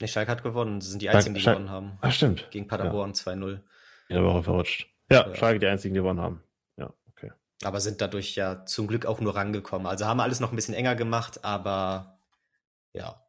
[0.00, 0.80] Nee, Schalke hat gewonnen.
[0.80, 1.58] Sie sind die einzigen, die Schalke.
[1.60, 1.98] gewonnen haben.
[2.00, 2.50] Ach, stimmt.
[2.50, 3.16] Gegen Paderborn ja.
[3.16, 3.60] 2-0.
[4.08, 4.88] In der Woche verrutscht.
[5.10, 6.42] Ja, ja, Schalke die einzigen, die gewonnen haben.
[6.78, 7.32] Ja, okay.
[7.64, 9.86] Aber sind dadurch ja zum Glück auch nur rangekommen.
[9.86, 12.18] Also haben alles noch ein bisschen enger gemacht, aber
[12.94, 13.22] ja.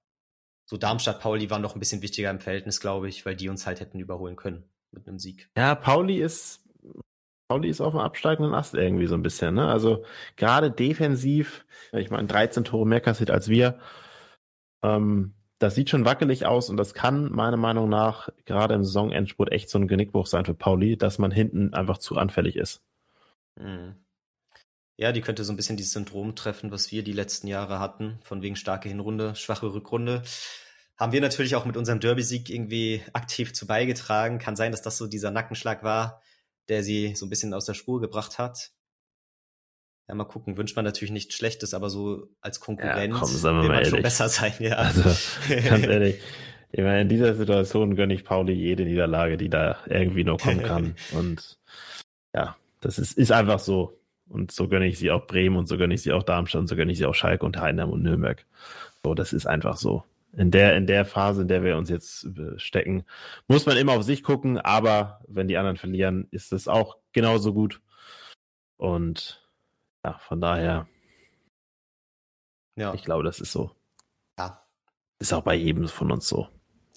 [0.65, 3.65] So Darmstadt, Pauli waren noch ein bisschen wichtiger im Verhältnis, glaube ich, weil die uns
[3.65, 5.49] halt hätten überholen können mit einem Sieg.
[5.57, 6.63] Ja, Pauli ist,
[7.47, 9.67] Pauli ist auf dem absteigenden Ast irgendwie so ein bisschen, ne?
[9.67, 10.03] Also
[10.35, 13.79] gerade defensiv, ich meine, 13 Tore mehr kassiert als wir.
[14.83, 19.51] Ähm, das sieht schon wackelig aus und das kann meiner Meinung nach gerade im Saisonendspurt
[19.51, 22.81] echt so ein Genickbruch sein für Pauli, dass man hinten einfach zu anfällig ist.
[23.55, 23.95] Mhm.
[24.95, 28.19] Ja, die könnte so ein bisschen dieses Syndrom treffen, was wir die letzten Jahre hatten,
[28.21, 30.23] von wegen starke Hinrunde, schwache Rückrunde.
[30.99, 34.37] Haben wir natürlich auch mit unserem Derby-Sieg irgendwie aktiv zu beigetragen.
[34.37, 36.21] Kann sein, dass das so dieser Nackenschlag war,
[36.67, 38.71] der sie so ein bisschen aus der Spur gebracht hat.
[40.09, 43.51] Ja, mal gucken, wünscht man natürlich nichts Schlechtes, aber so als Konkurrent ja, komm, will
[43.51, 43.89] man ehrlich.
[43.89, 44.73] schon besser sein, ja.
[44.73, 45.03] Also,
[45.69, 46.19] ganz ehrlich,
[46.71, 50.63] ich meine, in dieser Situation gönne ich Pauli jede Niederlage, die da irgendwie nur kommen
[50.63, 50.95] kann.
[51.13, 51.57] und
[52.35, 53.97] ja, das ist, ist einfach so.
[54.27, 56.67] Und so gönne ich sie auch Bremen und so gönne ich sie auch Darmstadt und
[56.67, 58.45] so gönne ich sie auch Schalke und Heidenheim und Nürnberg.
[59.03, 60.03] So, das ist einfach so.
[60.33, 63.03] In der, in der Phase, in der wir uns jetzt stecken,
[63.47, 67.53] muss man immer auf sich gucken, aber wenn die anderen verlieren, ist es auch genauso
[67.53, 67.81] gut.
[68.77, 69.49] Und
[70.05, 70.87] ja, von daher.
[72.75, 72.93] Ja.
[72.93, 73.75] Ich glaube, das ist so.
[74.37, 74.63] Ja.
[75.17, 76.47] Ist auch bei jedem von uns so.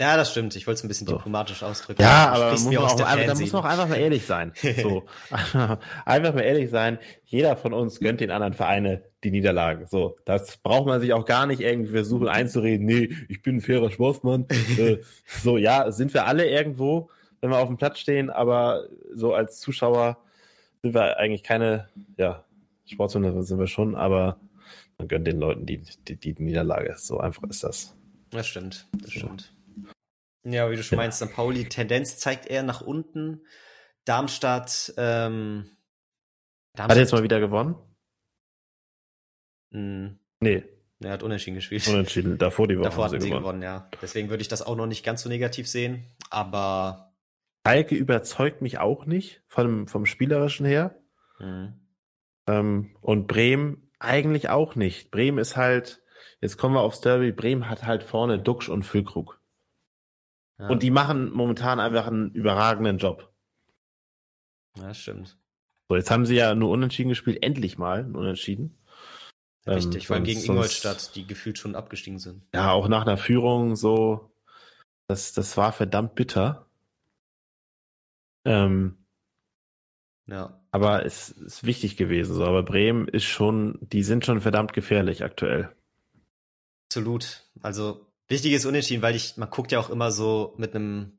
[0.02, 0.56] Ja, das stimmt.
[0.56, 1.14] Ich wollte es ein bisschen so.
[1.14, 2.02] diplomatisch ausdrücken.
[2.02, 4.52] Ja, aber muss man auch, einfach, da muss man auch einfach mal ehrlich sein.
[4.82, 5.04] So.
[6.04, 6.98] einfach mal ehrlich sein.
[7.24, 9.86] Jeder von uns gönnt den anderen Vereine die Niederlage.
[9.86, 10.16] So.
[10.24, 12.84] Das braucht man sich auch gar nicht irgendwie versuchen einzureden.
[12.84, 14.46] Nee, ich bin ein fairer Sportsmann.
[14.78, 19.34] Äh, so, ja, sind wir alle irgendwo, wenn wir auf dem Platz stehen, aber so
[19.34, 20.16] als Zuschauer
[20.80, 22.44] sind wir eigentlich keine, ja,
[22.86, 24.38] Sportsmänner sind wir schon, aber
[24.96, 26.94] man gönnt den Leuten die, die, die Niederlage.
[26.96, 27.94] So einfach ist das.
[28.30, 29.52] Das stimmt, das stimmt.
[30.44, 31.32] Ja, wie du schon meinst, St.
[31.32, 33.46] Pauli, Tendenz zeigt eher nach unten.
[34.04, 35.70] Darmstadt, ähm,
[36.74, 37.76] Darmstadt hat jetzt mal wieder gewonnen?
[39.70, 40.18] Mh, hm.
[40.40, 40.64] nee.
[41.00, 41.86] Er hat unentschieden gespielt.
[41.88, 42.84] Unentschieden, davor die Woche.
[42.84, 43.42] Davor hatten sie gewonnen.
[43.42, 43.88] gewonnen, ja.
[44.00, 47.12] Deswegen würde ich das auch noch nicht ganz so negativ sehen, aber.
[47.66, 50.96] Schalke überzeugt mich auch nicht, vom, vom Spielerischen her.
[51.38, 51.80] Mhm.
[52.46, 55.10] Ähm, und Bremen eigentlich auch nicht.
[55.10, 56.02] Bremen ist halt,
[56.40, 59.40] jetzt kommen wir aufs Derby, Bremen hat halt vorne Duxch und Füllkrug.
[60.62, 60.68] Ja.
[60.68, 63.32] Und die machen momentan einfach einen überragenden Job.
[64.78, 65.36] Ja, stimmt.
[65.88, 68.78] So, jetzt haben sie ja nur unentschieden gespielt, endlich mal unentschieden.
[69.66, 72.44] Richtig, ähm, vor allem gegen Ingolstadt, die gefühlt schon abgestiegen sind.
[72.54, 74.32] Ja, auch nach einer Führung so,
[75.08, 76.66] das, das war verdammt bitter.
[78.44, 79.04] Ähm,
[80.28, 80.60] ja.
[80.70, 82.44] Aber es ist wichtig gewesen, so.
[82.44, 85.74] Aber Bremen ist schon, die sind schon verdammt gefährlich aktuell.
[86.88, 87.44] Absolut.
[87.62, 91.18] Also, wichtiges Unentschieden, weil ich, man guckt ja auch immer so mit einem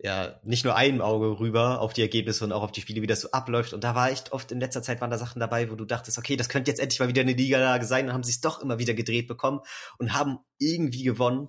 [0.00, 3.08] ja, nicht nur einem Auge rüber auf die Ergebnisse und auch auf die Spiele, wie
[3.08, 3.72] das so abläuft.
[3.72, 6.18] Und da war echt oft in letzter Zeit waren da Sachen dabei, wo du dachtest,
[6.18, 8.06] okay, das könnte jetzt endlich mal wieder eine Liga sein.
[8.06, 9.60] Dann haben sie es doch immer wieder gedreht bekommen
[9.98, 11.48] und haben irgendwie gewonnen.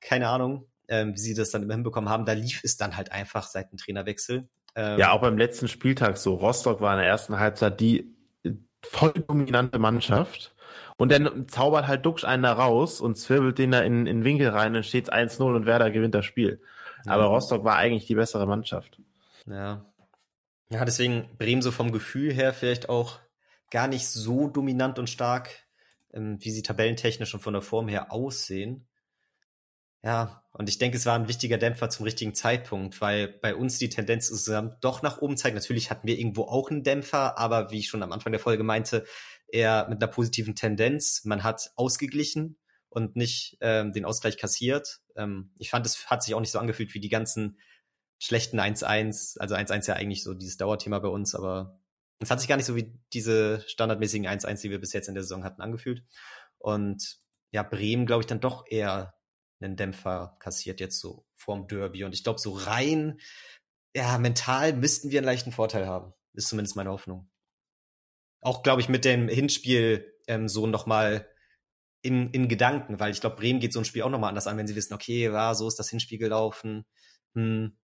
[0.00, 2.24] Keine Ahnung, ähm, wie sie das dann immer hinbekommen haben.
[2.24, 4.48] Da lief es dann halt einfach seit dem Trainerwechsel.
[4.76, 6.34] Ähm, ja, auch beim letzten Spieltag so.
[6.36, 8.16] Rostock war in der ersten Halbzeit die
[8.82, 10.54] voll dominante Mannschaft.
[11.00, 14.50] Und dann zaubert halt Duxch einen da raus und zwirbelt den da in, in Winkel
[14.50, 16.60] rein, dann steht 1-0 und Werder gewinnt das Spiel.
[17.06, 19.00] Aber Rostock war eigentlich die bessere Mannschaft.
[19.46, 19.82] Ja.
[20.68, 23.18] Ja, deswegen Bremen so vom Gefühl her vielleicht auch
[23.70, 25.48] gar nicht so dominant und stark,
[26.12, 28.86] ähm, wie sie tabellentechnisch und von der Form her aussehen.
[30.02, 33.78] Ja, und ich denke, es war ein wichtiger Dämpfer zum richtigen Zeitpunkt, weil bei uns
[33.78, 35.54] die Tendenz insgesamt doch nach oben zeigt.
[35.54, 38.64] Natürlich hatten wir irgendwo auch einen Dämpfer, aber wie ich schon am Anfang der Folge
[38.64, 39.04] meinte,
[39.52, 41.24] eher mit einer positiven Tendenz.
[41.24, 45.00] Man hat ausgeglichen und nicht ähm, den Ausgleich kassiert.
[45.16, 47.58] Ähm, ich fand, es hat sich auch nicht so angefühlt wie die ganzen
[48.18, 49.38] schlechten 1-1.
[49.38, 51.80] Also 1-1 ja eigentlich so dieses Dauerthema bei uns, aber
[52.20, 55.14] es hat sich gar nicht so wie diese standardmäßigen 1-1, die wir bis jetzt in
[55.14, 56.04] der Saison hatten, angefühlt.
[56.58, 57.18] Und
[57.52, 59.14] ja, Bremen, glaube ich, dann doch eher
[59.60, 62.04] einen Dämpfer kassiert jetzt so vorm Derby.
[62.04, 63.18] Und ich glaube, so rein,
[63.94, 66.12] ja, mental müssten wir einen leichten Vorteil haben.
[66.34, 67.30] Ist zumindest meine Hoffnung.
[68.40, 71.26] Auch, glaube ich, mit dem Hinspiel ähm, so nochmal
[72.02, 74.56] in, in Gedanken, weil ich glaube, Bremen geht so ein Spiel auch nochmal anders an,
[74.56, 76.86] wenn sie wissen, okay, ja, so ist das Hinspiel gelaufen.
[77.34, 77.76] Hm.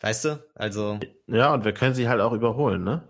[0.00, 0.48] Weißt du?
[0.54, 0.98] Also.
[1.26, 3.08] Ja, und wir können sie halt auch überholen, ne?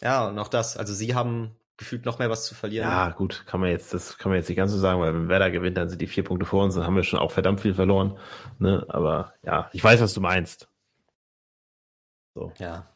[0.00, 0.76] Ja, und auch das.
[0.76, 2.88] Also sie haben gefühlt noch mehr was zu verlieren.
[2.88, 5.28] Ja, gut, kann man jetzt, das kann man jetzt nicht ganz so sagen, weil wenn
[5.28, 7.60] Werder gewinnt, dann sind die vier Punkte vor uns, dann haben wir schon auch verdammt
[7.60, 8.18] viel verloren.
[8.58, 8.84] Ne?
[8.88, 10.68] Aber ja, ich weiß, was du meinst.
[12.34, 12.52] So.
[12.58, 12.95] Ja.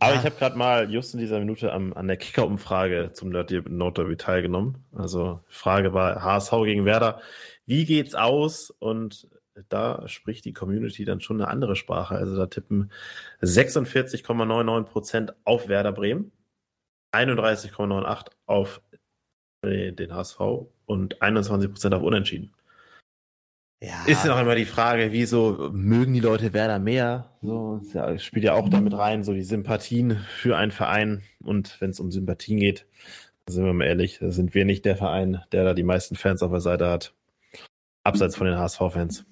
[0.00, 0.18] Aber ja.
[0.18, 4.82] ich habe gerade mal just in dieser Minute am, an der Kicker-Umfrage zum Nordderby teilgenommen.
[4.94, 7.20] Also Frage war HSV gegen Werder.
[7.66, 8.70] Wie geht's aus?
[8.70, 9.28] Und
[9.68, 12.14] da spricht die Community dann schon eine andere Sprache.
[12.14, 12.90] Also da tippen
[13.42, 16.32] 46,99 Prozent auf Werder Bremen,
[17.14, 18.80] 31,98 auf
[19.62, 20.40] den HSV
[20.86, 22.54] und 21 Prozent auf Unentschieden.
[23.82, 24.04] Ja.
[24.06, 27.30] Ist ja auch immer die Frage, wieso mögen die Leute Werder mehr?
[27.40, 31.22] So, ja, spielt ja auch damit rein, so die Sympathien für einen Verein.
[31.42, 32.86] Und wenn es um Sympathien geht,
[33.48, 36.50] sind wir mal ehrlich, sind wir nicht der Verein, der da die meisten Fans auf
[36.50, 37.14] der Seite hat.
[38.04, 39.24] Abseits von den HSV-Fans.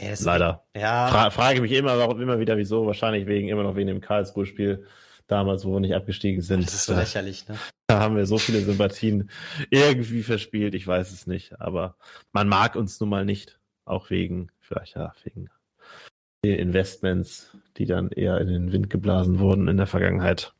[0.00, 0.64] Ja, Leider.
[0.76, 1.08] Ja.
[1.08, 2.86] Fra frage mich immer, warum immer wieder, wieso.
[2.86, 4.86] Wahrscheinlich wegen immer noch wegen dem Karlsruhe-Spiel
[5.28, 6.64] damals, wo wir nicht abgestiegen sind.
[6.64, 7.56] Das ist so lächerlich, ne?
[7.86, 9.30] Da haben wir so viele Sympathien
[9.70, 11.60] irgendwie verspielt, ich weiß es nicht.
[11.60, 11.96] Aber
[12.32, 13.59] man mag uns nun mal nicht.
[13.90, 15.48] Auch wegen, vielleicht ja, wegen
[16.42, 20.54] Investments, die dann eher in den Wind geblasen wurden in der Vergangenheit.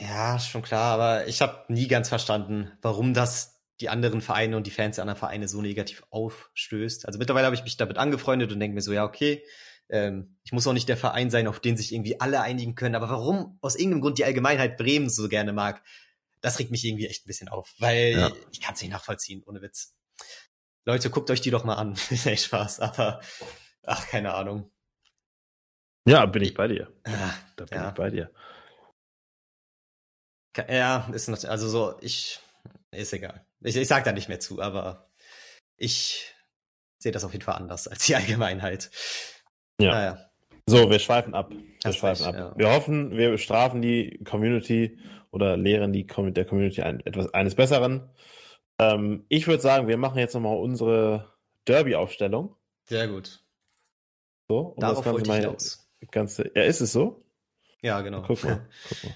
[0.00, 4.66] Ja, schon klar, aber ich habe nie ganz verstanden, warum das die anderen Vereine und
[4.66, 7.06] die Fans der anderen Vereine so negativ aufstößt.
[7.06, 9.42] Also mittlerweile habe ich mich damit angefreundet und denke mir so, ja, okay,
[9.88, 12.94] ähm, ich muss auch nicht der Verein sein, auf den sich irgendwie alle einigen können,
[12.94, 15.82] aber warum aus irgendeinem Grund die Allgemeinheit Bremen so gerne mag,
[16.40, 18.32] das regt mich irgendwie echt ein bisschen auf, weil ja.
[18.52, 19.94] ich kann es nicht nachvollziehen, ohne Witz.
[20.86, 21.96] Leute, guckt euch die doch mal an.
[22.24, 23.20] nee, Spaß, aber
[23.84, 24.70] ach, keine Ahnung.
[26.06, 26.92] Ja, bin ich bei dir.
[27.04, 27.88] Ah, da bin ja.
[27.88, 28.30] ich bei dir.
[30.68, 32.40] Ja, ist noch, also so, ich,
[32.90, 33.46] ist egal.
[33.60, 35.10] Ich, ich sag da nicht mehr zu, aber
[35.76, 36.34] ich
[36.98, 38.90] sehe das auf jeden Fall anders als die Allgemeinheit.
[39.80, 39.90] Ja.
[39.92, 40.30] Naja.
[40.66, 41.52] So, wir schweifen ab.
[41.82, 42.34] Wir schweifen ab.
[42.34, 42.54] Ja.
[42.56, 44.98] Wir hoffen, wir strafen die Community
[45.30, 48.08] oder lehren die der Community ein, etwas eines Besseren.
[48.80, 51.34] Ähm, ich würde sagen, wir machen jetzt nochmal unsere
[51.66, 52.56] Derby-Aufstellung.
[52.84, 53.44] Sehr gut.
[54.48, 55.56] So, um Darauf das Ganze mal
[56.10, 57.22] ganze, ja, ist es so?
[57.82, 58.22] Ja, genau.
[58.26, 59.14] Guck mal, guck mal.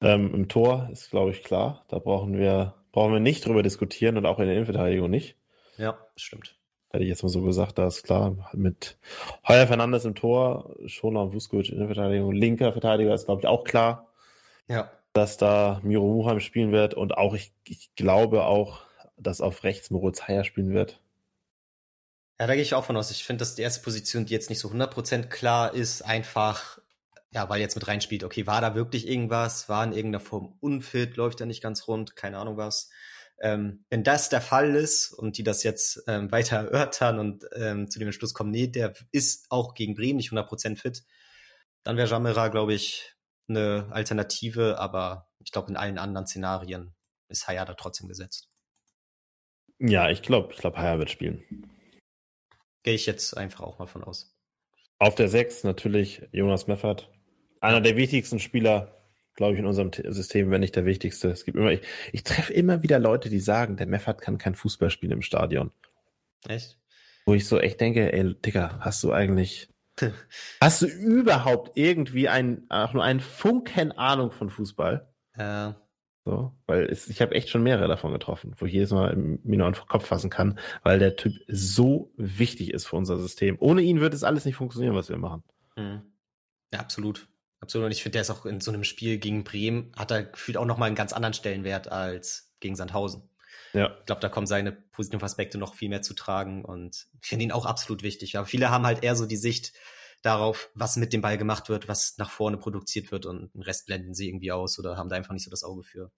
[0.00, 1.84] Ähm, Im Tor ist, glaube ich, klar.
[1.88, 5.36] Da brauchen wir, brauchen wir nicht drüber diskutieren und auch in der Innenverteidigung nicht.
[5.76, 6.56] Ja, stimmt.
[6.90, 8.50] Hätte ich jetzt mal so gesagt, da ist klar.
[8.54, 8.96] Mit
[9.46, 12.32] Heuer Fernandes im Tor, Schoner und Vuskovic in der Verteidigung.
[12.32, 14.08] Linker Verteidiger ist, glaube ich, auch klar.
[14.66, 14.90] Ja.
[15.18, 18.82] Dass da Miro Muheim spielen wird und auch, ich, ich glaube auch,
[19.16, 21.00] dass auf rechts Moritz Heyer spielen wird.
[22.38, 23.10] Ja, da gehe ich auch von aus.
[23.10, 26.78] Ich finde, dass die erste Position, die jetzt nicht so 100% klar ist, einfach,
[27.32, 29.68] ja, weil jetzt mit reinspielt, okay, war da wirklich irgendwas?
[29.68, 31.16] War in irgendeiner Form unfit?
[31.16, 32.14] Läuft er nicht ganz rund?
[32.14, 32.88] Keine Ahnung was.
[33.40, 37.90] Ähm, wenn das der Fall ist und die das jetzt ähm, weiter erörtern und ähm,
[37.90, 41.02] zu dem Entschluss kommen, nee, der ist auch gegen Bremen nicht 100% fit,
[41.82, 43.16] dann wäre Jamera, glaube ich,
[43.48, 46.94] eine Alternative, aber ich glaube, in allen anderen Szenarien
[47.28, 48.50] ist Haya da trotzdem gesetzt.
[49.78, 51.42] Ja, ich glaube, ich glaube, Haya wird spielen.
[52.82, 54.34] Gehe ich jetzt einfach auch mal von aus.
[54.98, 57.10] Auf der 6 natürlich Jonas Meffert.
[57.60, 58.98] Einer der wichtigsten Spieler
[59.38, 61.30] glaube ich, in unserem System, wenn nicht der wichtigste.
[61.30, 61.80] Es gibt immer, ich,
[62.12, 65.70] ich treffe immer wieder Leute, die sagen, der Meffert kann kein Fußball spielen im Stadion.
[66.46, 66.76] Echt?
[67.24, 69.68] Wo ich so echt denke, ey, Digga, hast du eigentlich,
[70.60, 75.08] hast du überhaupt irgendwie ein, auch nur einen Funken Ahnung von Fußball?
[75.36, 75.76] Ja.
[76.24, 79.56] So, weil es, ich habe echt schon mehrere davon getroffen, wo ich jedes Mal mir
[79.56, 83.56] nur einen Kopf fassen kann, weil der Typ so wichtig ist für unser System.
[83.60, 85.42] Ohne ihn wird es alles nicht funktionieren, was wir machen.
[85.76, 86.02] Mhm.
[86.72, 87.28] Ja, absolut.
[87.60, 87.86] Absolut.
[87.86, 90.58] Und ich finde, der ist auch in so einem Spiel gegen Bremen, hat er gefühlt
[90.58, 93.22] auch nochmal einen ganz anderen Stellenwert als gegen Sandhausen.
[93.78, 93.96] Ja.
[94.00, 97.44] Ich glaube, da kommen seine positiven Aspekte noch viel mehr zu tragen und ich finde
[97.44, 98.36] ihn auch absolut wichtig.
[98.36, 99.72] Aber viele haben halt eher so die Sicht
[100.22, 103.86] darauf, was mit dem Ball gemacht wird, was nach vorne produziert wird und den Rest
[103.86, 106.10] blenden sie irgendwie aus oder haben da einfach nicht so das Auge für.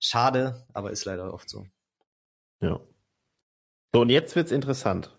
[0.00, 1.66] Schade, aber ist leider oft so.
[2.62, 2.80] Ja.
[3.92, 5.14] So, und jetzt wird's interessant.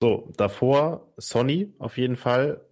[0.00, 2.64] So, davor Sonny auf jeden Fall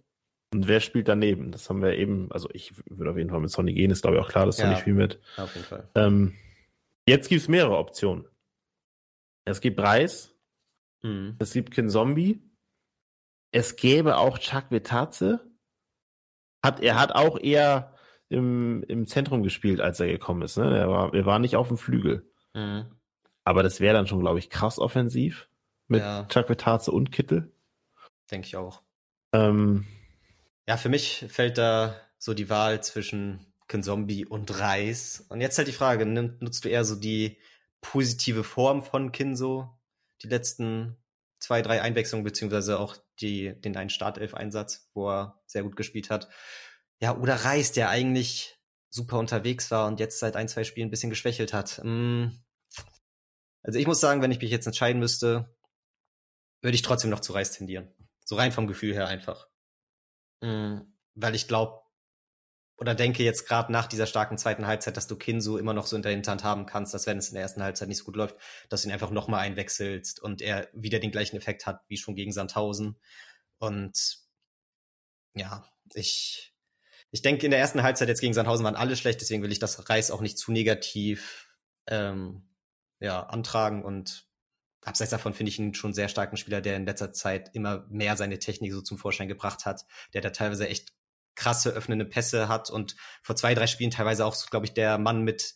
[0.51, 1.51] und wer spielt daneben?
[1.51, 4.17] Das haben wir eben, also ich würde auf jeden Fall mit Sonny gehen, ist glaube
[4.17, 5.19] ich auch klar, dass Sonny ja, spielen wird.
[5.35, 5.87] Auf jeden Fall.
[5.93, 6.33] Ähm,
[7.07, 8.27] jetzt gibt es mehrere Optionen.
[9.45, 10.35] Es gibt Reis,
[11.01, 11.37] mhm.
[11.39, 12.41] es gibt Kin Zombie,
[13.51, 15.39] es gäbe auch Chuck Vetaze.
[16.63, 17.95] Hat, er hat auch eher
[18.29, 20.57] im, im Zentrum gespielt, als er gekommen ist.
[20.57, 20.77] Ne?
[20.77, 22.29] Er, war, er war nicht auf dem Flügel.
[22.53, 22.85] Mhm.
[23.43, 25.49] Aber das wäre dann schon, glaube ich, krass offensiv
[25.87, 26.25] mit ja.
[26.25, 27.53] Chuck Vetaze und Kittel.
[28.29, 28.81] Denke ich auch.
[29.31, 29.85] Ähm,
[30.67, 35.25] ja, für mich fällt da so die Wahl zwischen Kinzombie und Reis.
[35.29, 37.37] Und jetzt halt die Frage, nutzt du eher so die
[37.81, 39.77] positive Form von Kinso,
[40.21, 40.97] die letzten
[41.39, 46.29] zwei, drei Einwechslungen, beziehungsweise auch die, den einen Startelf-Einsatz, wo er sehr gut gespielt hat.
[46.99, 48.57] Ja, oder Reis, der eigentlich
[48.89, 51.77] super unterwegs war und jetzt seit ein, zwei Spielen ein bisschen geschwächelt hat.
[51.83, 52.39] Hm.
[53.63, 55.53] Also ich muss sagen, wenn ich mich jetzt entscheiden müsste,
[56.61, 57.93] würde ich trotzdem noch zu Reis tendieren.
[58.23, 59.47] So rein vom Gefühl her einfach.
[60.41, 60.93] Mhm.
[61.15, 61.81] Weil ich glaube
[62.77, 65.95] oder denke jetzt gerade nach dieser starken zweiten Halbzeit, dass du Kinsu immer noch so
[65.95, 68.15] in der Hinterhand haben kannst, dass wenn es in der ersten Halbzeit nicht so gut
[68.15, 68.35] läuft,
[68.69, 72.15] dass du ihn einfach nochmal einwechselst und er wieder den gleichen Effekt hat wie schon
[72.15, 72.99] gegen Sandhausen.
[73.57, 74.19] Und
[75.33, 76.53] ja, ich,
[77.09, 79.59] ich denke, in der ersten Halbzeit jetzt gegen Sandhausen waren alle schlecht, deswegen will ich
[79.59, 81.49] das Reis auch nicht zu negativ
[81.87, 82.47] ähm,
[82.99, 84.27] ja, antragen und
[84.83, 88.15] abseits davon finde ich ihn schon sehr starken Spieler, der in letzter Zeit immer mehr
[88.15, 90.93] seine Technik so zum Vorschein gebracht hat, der da teilweise echt
[91.37, 95.23] krasse öffnende Pässe hat und vor zwei, drei Spielen teilweise auch, glaube ich, der Mann
[95.23, 95.55] mit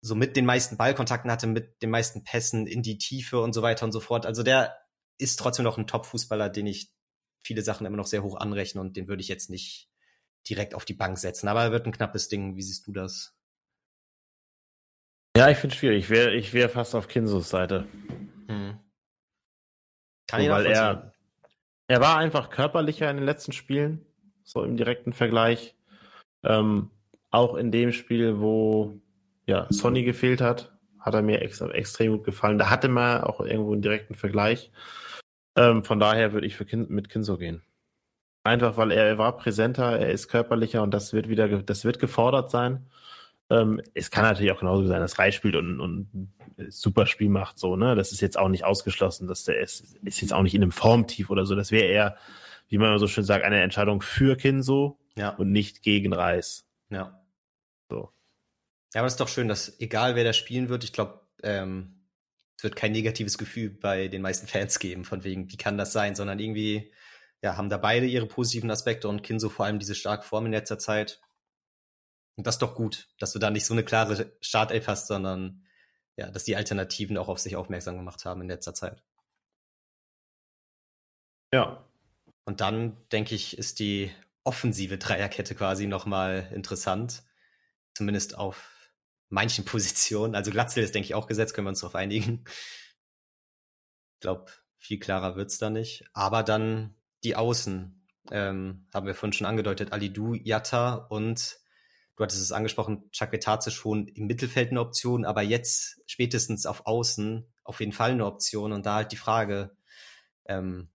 [0.00, 3.60] so mit den meisten Ballkontakten hatte, mit den meisten Pässen in die Tiefe und so
[3.60, 4.24] weiter und so fort.
[4.24, 4.74] Also der
[5.18, 6.90] ist trotzdem noch ein Top-Fußballer, den ich
[7.42, 9.90] viele Sachen immer noch sehr hoch anrechne und den würde ich jetzt nicht
[10.48, 11.48] direkt auf die Bank setzen.
[11.48, 12.56] Aber er wird ein knappes Ding.
[12.56, 13.36] Wie siehst du das?
[15.36, 16.04] Ja, ich finde es schwierig.
[16.04, 17.86] Ich wäre ich wär fast auf Kinsos Seite.
[20.30, 21.12] Kann so, weil er,
[21.88, 24.06] er war einfach körperlicher in den letzten Spielen,
[24.44, 25.74] so im direkten Vergleich.
[26.42, 26.90] Ähm,
[27.30, 29.00] auch in dem Spiel, wo
[29.46, 32.58] ja, Sonny gefehlt hat, hat er mir ex extrem gut gefallen.
[32.58, 34.70] Da hatte man auch irgendwo einen direkten Vergleich.
[35.56, 37.62] Ähm, von daher würde ich für kind mit Kinso gehen.
[38.44, 41.98] Einfach weil er, er war präsenter, er ist körperlicher und das wird wieder, das wird
[41.98, 42.86] gefordert sein.
[43.50, 46.32] Ähm, es kann natürlich auch genauso sein, dass Reis spielt und, und
[46.68, 47.94] super Spiel macht, so, ne?
[47.94, 50.72] Das ist jetzt auch nicht ausgeschlossen, dass der ist, ist jetzt auch nicht in einem
[50.72, 51.54] Formtief oder so.
[51.54, 52.16] Das wäre eher,
[52.70, 55.30] wie man so schön sagt, eine Entscheidung für Kinso ja.
[55.30, 56.66] und nicht gegen Reis.
[56.88, 57.22] Ja.
[57.90, 58.12] So.
[58.94, 62.06] Ja, aber es ist doch schön, dass egal wer da spielen wird, ich glaube, ähm,
[62.56, 65.92] es wird kein negatives Gefühl bei den meisten Fans geben, von wegen, wie kann das
[65.92, 66.92] sein, sondern irgendwie,
[67.42, 70.52] ja, haben da beide ihre positiven Aspekte und Kinso vor allem diese starke Form in
[70.52, 71.20] letzter Zeit.
[72.36, 75.66] Und das ist doch gut, dass du da nicht so eine klare Startelf hast, sondern
[76.16, 79.02] ja, dass die Alternativen auch auf sich aufmerksam gemacht haben in letzter Zeit.
[81.52, 81.84] Ja.
[82.50, 84.10] Und dann, denke ich, ist die
[84.42, 87.22] offensive Dreierkette quasi nochmal interessant.
[87.94, 88.90] Zumindest auf
[89.28, 90.34] manchen Positionen.
[90.34, 92.42] Also Glatzel ist, denke ich, auch gesetzt, können wir uns darauf einigen.
[94.14, 96.06] Ich glaube, viel klarer wird's da nicht.
[96.12, 101.56] Aber dann die Außen, ähm, haben wir vorhin schon angedeutet, Alidu, Yatta und
[102.16, 107.46] du hattest es angesprochen, Chakwetaze schon im Mittelfeld eine Option, aber jetzt spätestens auf Außen
[107.62, 108.72] auf jeden Fall eine Option.
[108.72, 109.76] Und da halt die Frage,
[110.46, 110.90] ähm,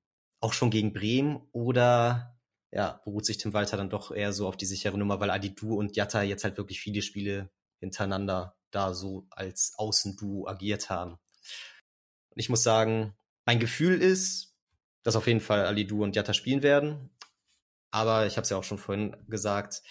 [0.45, 2.37] auch schon gegen Bremen oder
[2.71, 5.73] ja, beruht sich Tim Walter dann doch eher so auf die sichere Nummer, weil Adidu
[5.73, 11.13] und Jatta jetzt halt wirklich viele Spiele hintereinander da so als Außenduo agiert haben.
[11.13, 13.15] Und ich muss sagen,
[13.45, 14.55] mein Gefühl ist,
[15.01, 17.09] dass auf jeden Fall Alidu und Jatta spielen werden.
[17.89, 19.81] Aber ich habe es ja auch schon vorhin gesagt,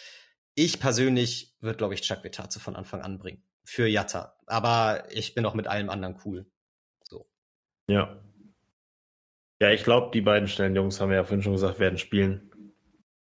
[0.55, 3.43] ich persönlich würde, glaube ich, Chuck Vetaze von Anfang an bringen.
[3.65, 4.39] Für Jatta.
[4.47, 6.47] Aber ich bin auch mit allem anderen cool.
[7.03, 7.29] So.
[7.89, 8.23] Ja.
[9.61, 12.51] Ja, ich glaube, die beiden schnellen Jungs haben wir ja vorhin schon gesagt, werden spielen.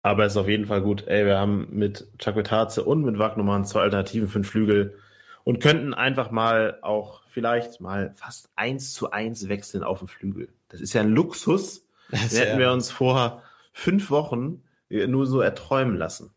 [0.02, 1.06] Aber es ist auf jeden Fall gut.
[1.06, 4.98] Ey, wir haben mit Chakwetaze und mit Wagnumann zwei Alternativen für den Flügel
[5.44, 10.48] und könnten einfach mal auch vielleicht mal fast eins zu eins wechseln auf dem Flügel.
[10.68, 11.82] Das ist ja ein Luxus.
[12.10, 16.34] Das Den hätten wir uns vor fünf Wochen nur so erträumen lassen.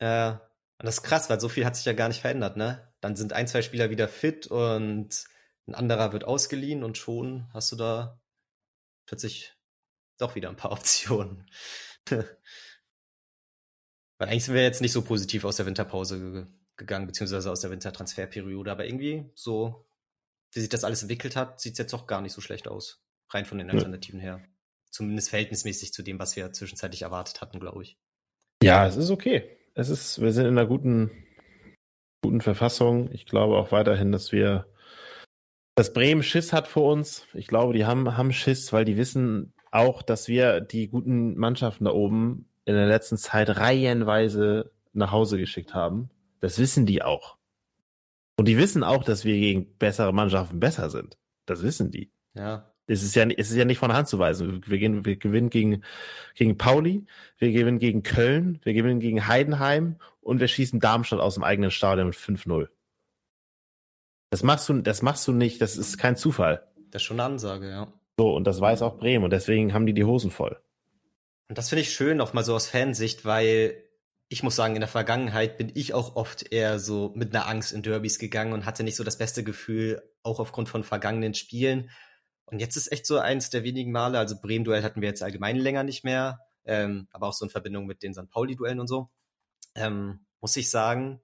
[0.00, 2.88] Ja, und das ist krass, weil so viel hat sich ja gar nicht verändert, ne?
[3.00, 5.24] Dann sind ein, zwei Spieler wieder fit und
[5.66, 8.17] ein anderer wird ausgeliehen und schon hast du da
[9.08, 9.54] plötzlich
[10.18, 11.50] doch wieder ein paar Optionen.
[12.08, 12.28] Weil
[14.28, 18.70] eigentlich sind wir jetzt nicht so positiv aus der Winterpause gegangen, beziehungsweise aus der Wintertransferperiode,
[18.70, 19.88] aber irgendwie so,
[20.52, 23.02] wie sich das alles entwickelt hat, sieht es jetzt doch gar nicht so schlecht aus.
[23.30, 24.42] Rein von den Alternativen her.
[24.90, 27.98] Zumindest verhältnismäßig zu dem, was wir zwischenzeitlich erwartet hatten, glaube ich.
[28.62, 29.56] Ja, es ist okay.
[29.74, 31.10] Es ist, wir sind in einer guten,
[32.22, 33.12] guten Verfassung.
[33.12, 34.66] Ich glaube auch weiterhin, dass wir,
[35.78, 37.24] dass Bremen Schiss hat vor uns.
[37.34, 41.84] Ich glaube, die haben, haben Schiss, weil die wissen auch, dass wir die guten Mannschaften
[41.84, 46.10] da oben in der letzten Zeit reihenweise nach Hause geschickt haben.
[46.40, 47.36] Das wissen die auch.
[48.36, 51.16] Und die wissen auch, dass wir gegen bessere Mannschaften besser sind.
[51.46, 52.10] Das wissen die.
[52.34, 52.72] Ja.
[52.88, 54.62] Es ist ja, es ist ja nicht von der Hand zu weisen.
[54.66, 55.84] Wir, gehen, wir gewinnen gegen,
[56.34, 57.06] gegen Pauli,
[57.38, 61.70] wir gewinnen gegen Köln, wir gewinnen gegen Heidenheim und wir schießen Darmstadt aus dem eigenen
[61.70, 62.66] Stadion mit 5-0.
[64.30, 66.66] Das machst du, das machst du nicht, das ist kein Zufall.
[66.90, 67.92] Das ist schon eine Ansage, ja.
[68.18, 70.60] So, und das weiß auch Bremen und deswegen haben die die Hosen voll.
[71.48, 73.82] Und das finde ich schön, auch mal so aus Fansicht, weil
[74.28, 77.72] ich muss sagen, in der Vergangenheit bin ich auch oft eher so mit einer Angst
[77.72, 81.90] in Derbys gegangen und hatte nicht so das beste Gefühl, auch aufgrund von vergangenen Spielen.
[82.44, 85.56] Und jetzt ist echt so eins der wenigen Male, also Bremen-Duell hatten wir jetzt allgemein
[85.56, 88.28] länger nicht mehr, ähm, aber auch so in Verbindung mit den St.
[88.30, 89.10] Pauli-Duellen und so,
[89.74, 91.22] ähm, muss ich sagen,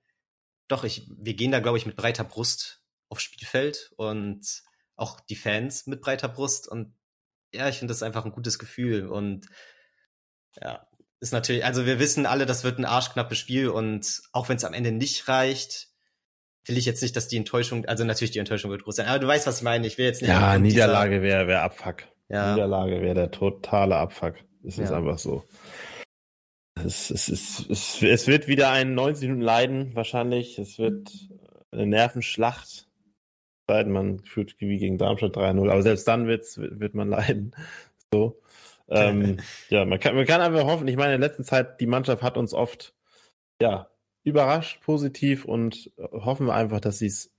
[0.68, 2.83] doch, ich, wir gehen da, glaube ich, mit breiter Brust
[3.14, 4.62] aufs Spielfeld und
[4.96, 6.94] auch die Fans mit breiter Brust und
[7.52, 9.46] ja, ich finde das einfach ein gutes Gefühl und
[10.60, 10.86] ja,
[11.20, 14.64] ist natürlich, also wir wissen alle, das wird ein arschknappes Spiel und auch wenn es
[14.64, 15.88] am Ende nicht reicht,
[16.66, 19.20] will ich jetzt nicht, dass die Enttäuschung, also natürlich die Enttäuschung wird groß sein, aber
[19.20, 19.86] du weißt, was ich meine.
[19.86, 20.30] Ich will jetzt nicht.
[20.30, 22.04] Ja, Niederlage wäre wär Abfuck.
[22.28, 22.52] Ja.
[22.52, 24.36] Niederlage wäre der totale Abfuck.
[24.66, 24.96] Es ist ja.
[24.96, 25.44] einfach so.
[26.82, 30.58] Es, es, es, es, es wird wieder ein 90 Minuten Leiden, wahrscheinlich.
[30.58, 31.10] Es wird
[31.70, 32.83] eine Nervenschlacht.
[33.68, 37.54] Man führt wie gegen Darmstadt 3-0, aber selbst dann wird's, wird man leiden.
[38.12, 38.40] So
[38.88, 39.38] ähm,
[39.70, 40.88] ja, man kann, man kann einfach hoffen.
[40.88, 42.94] Ich meine, in der letzten Zeit, die Mannschaft hat uns oft,
[43.60, 43.90] ja,
[44.24, 47.32] überrascht, positiv und hoffen wir einfach, dass sie es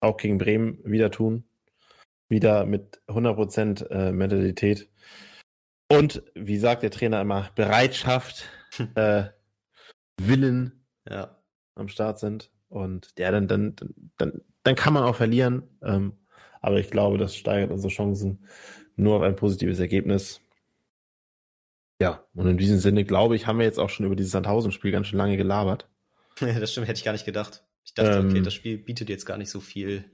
[0.00, 1.44] auch gegen Bremen wieder tun.
[2.28, 4.90] Wieder mit 100% äh, Mentalität.
[5.90, 8.48] Und, wie sagt der Trainer immer, Bereitschaft,
[8.94, 9.24] äh,
[10.20, 11.42] Willen ja.
[11.74, 12.50] am Start sind.
[12.68, 14.42] Und ja, dann, dann, dann, dann
[14.76, 15.62] kann man auch verlieren.
[15.82, 16.12] Ähm,
[16.60, 18.44] aber ich glaube, das steigert unsere Chancen
[18.96, 20.40] nur auf ein positives Ergebnis.
[22.00, 24.92] Ja, und in diesem Sinne, glaube ich, haben wir jetzt auch schon über dieses Sandhausen-Spiel
[24.92, 25.88] ganz schön lange gelabert.
[26.40, 27.64] Das stimmt, hätte ich gar nicht gedacht.
[27.84, 30.04] Ich dachte, ähm, okay, das Spiel bietet jetzt gar nicht so viel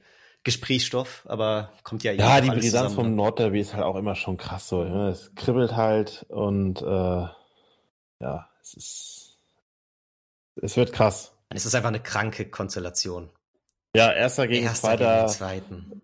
[0.42, 3.16] Gesprächsstoff, aber kommt ja Ja, die Brisanz vom ne?
[3.16, 4.84] Nordderby ist halt auch immer schon krass so.
[4.84, 5.08] Ne?
[5.08, 7.26] Es kribbelt halt und äh,
[8.20, 9.38] ja, es ist.
[10.62, 11.34] Es wird krass.
[11.50, 13.28] Es ist einfach eine kranke Konstellation.
[13.94, 15.16] Ja, erster gegen erster zweiter.
[15.16, 16.02] Gegen zweiten.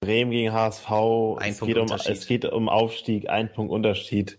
[0.00, 0.90] Bremen gegen HSV.
[0.90, 4.38] Ein es, Punkt geht um, es geht um Aufstieg, ein Punkt Unterschied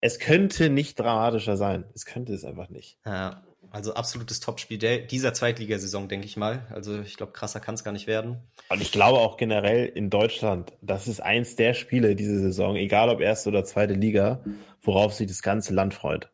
[0.00, 1.84] es könnte nicht dramatischer sein.
[1.94, 2.98] Es könnte es einfach nicht.
[3.04, 6.66] Ja, also absolutes Topspiel dieser Zweitligasaison, denke ich mal.
[6.70, 8.38] Also ich glaube, krasser kann es gar nicht werden.
[8.68, 13.10] Und ich glaube auch generell in Deutschland, das ist eins der Spiele diese Saison, egal
[13.10, 14.42] ob erste oder zweite Liga,
[14.80, 16.30] worauf sich das ganze Land freut.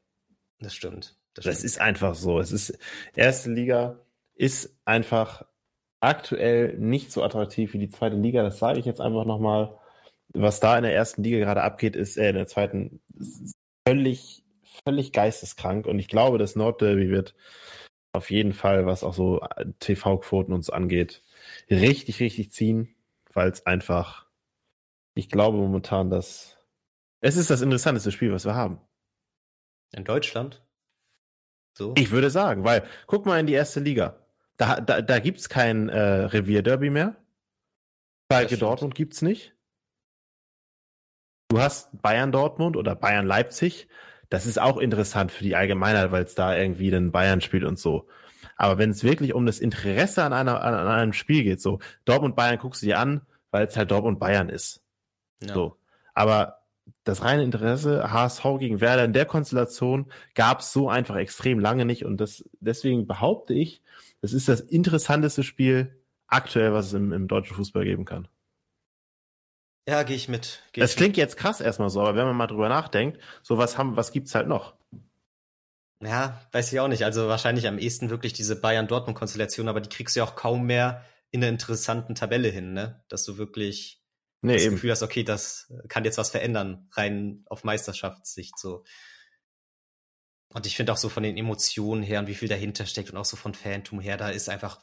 [0.61, 1.17] Das stimmt.
[1.35, 2.39] Das, das ist einfach so.
[2.39, 2.79] Es ist
[3.15, 3.99] erste Liga
[4.35, 5.45] ist einfach
[6.07, 8.43] aktuell nicht so attraktiv wie die zweite Liga.
[8.43, 9.77] Das sage ich jetzt einfach nochmal
[10.33, 13.01] was da in der ersten Liga gerade abgeht, ist äh, in der zweiten
[13.87, 14.45] völlig,
[14.85, 15.87] völlig geisteskrank.
[15.87, 17.35] Und ich glaube, das Nordderby wird
[18.13, 21.23] auf jeden Fall, was auch so äh, TV-Quoten uns angeht,
[21.71, 22.95] richtig, richtig ziehen,
[23.33, 24.27] weil es einfach,
[25.15, 26.59] ich glaube momentan, dass
[27.21, 28.81] es ist das interessanteste Spiel, was wir haben.
[29.93, 30.63] In Deutschland?
[31.73, 31.95] So.
[31.97, 34.26] Ich würde sagen, weil guck mal in die erste Liga.
[34.57, 37.17] Da, da, da gibt es kein äh, Revierderby mehr.
[38.33, 39.55] Schalke Dortmund gibt es nicht.
[41.49, 43.89] Du hast Bayern Dortmund oder Bayern Leipzig.
[44.31, 47.79] Das ist auch interessant für die Allgemeinheit, weil es da irgendwie den Bayern spielt und
[47.79, 48.09] so.
[48.57, 51.79] Aber wenn es wirklich um das Interesse an, einer, an, an einem Spiel geht, so
[52.05, 54.83] Dortmund Bayern guckst du dir an, weil es halt Dortmund Bayern ist.
[55.41, 55.55] Ja.
[55.55, 55.77] So.
[56.15, 56.63] Aber
[57.05, 61.85] das reine Interesse HSV gegen Werder in der Konstellation gab es so einfach extrem lange
[61.85, 63.83] nicht und das deswegen behaupte ich,
[64.21, 68.29] das ist das interessanteste Spiel aktuell, was es im, im deutschen Fußball geben kann.
[69.89, 70.63] Ja, gehe ich mit.
[70.73, 71.19] Geh das klingt mit.
[71.19, 74.35] jetzt krass erstmal so, aber wenn man mal drüber nachdenkt, so was haben, was gibt's
[74.35, 74.75] halt noch?
[76.03, 77.05] Ja, weiß ich auch nicht.
[77.05, 81.05] Also wahrscheinlich am ehesten wirklich diese Bayern-Dortmund-Konstellation, aber die kriegst du ja auch kaum mehr
[81.31, 83.03] in einer interessanten Tabelle hin, ne?
[83.09, 84.03] Dass du wirklich
[84.43, 84.75] nee, das eben.
[84.75, 88.85] Gefühl hast, okay, das kann jetzt was verändern, rein auf Meisterschaftssicht so.
[90.53, 93.17] Und ich finde auch so von den Emotionen her und wie viel dahinter steckt und
[93.17, 94.81] auch so von Phantom her, da ist einfach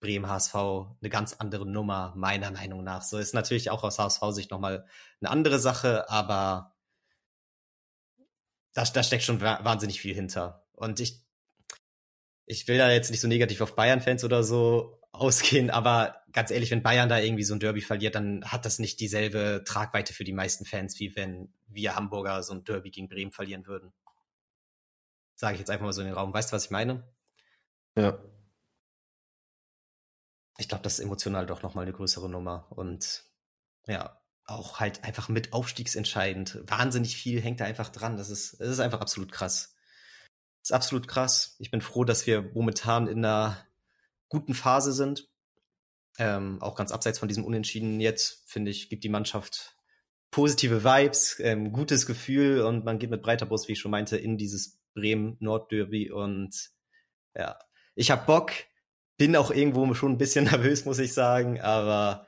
[0.00, 3.02] Bremen HSV eine ganz andere Nummer, meiner Meinung nach.
[3.02, 4.86] So ist natürlich auch aus HSV-Sicht nochmal
[5.20, 6.74] eine andere Sache, aber
[8.72, 10.66] da, da steckt schon wahnsinnig viel hinter.
[10.72, 11.20] Und ich,
[12.46, 16.70] ich will da jetzt nicht so negativ auf Bayern-Fans oder so ausgehen, aber ganz ehrlich,
[16.70, 20.24] wenn Bayern da irgendwie so ein Derby verliert, dann hat das nicht dieselbe Tragweite für
[20.24, 23.92] die meisten Fans, wie wenn wir Hamburger so ein Derby gegen Bremen verlieren würden.
[25.38, 26.34] Sage ich jetzt einfach mal so in den Raum.
[26.34, 27.08] Weißt du, was ich meine?
[27.96, 28.18] Ja.
[30.58, 32.66] Ich glaube, das ist emotional doch nochmal eine größere Nummer.
[32.70, 33.22] Und
[33.86, 36.58] ja, auch halt einfach mit aufstiegsentscheidend.
[36.68, 38.16] Wahnsinnig viel hängt da einfach dran.
[38.16, 39.76] Das ist, das ist einfach absolut krass.
[40.60, 41.54] Das ist absolut krass.
[41.60, 43.64] Ich bin froh, dass wir momentan in einer
[44.28, 45.28] guten Phase sind.
[46.18, 49.76] Ähm, auch ganz abseits von diesem Unentschieden jetzt, finde ich, gibt die Mannschaft
[50.32, 54.16] positive Vibes, ähm, gutes Gefühl und man geht mit breiter Brust, wie ich schon meinte,
[54.16, 56.70] in dieses Bremen-Nordderby und
[57.34, 57.58] ja,
[57.94, 58.52] ich habe Bock,
[59.16, 62.26] bin auch irgendwo schon ein bisschen nervös, muss ich sagen, aber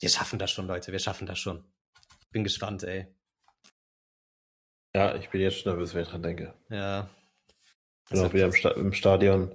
[0.00, 1.64] wir schaffen das schon, Leute, wir schaffen das schon.
[2.30, 3.06] Bin gespannt, ey.
[4.94, 6.54] Ja, ich bin jetzt schon nervös, wenn ich dran denke.
[6.68, 7.08] Ja.
[8.08, 9.54] Bin auch wieder im, Sta im Stadion.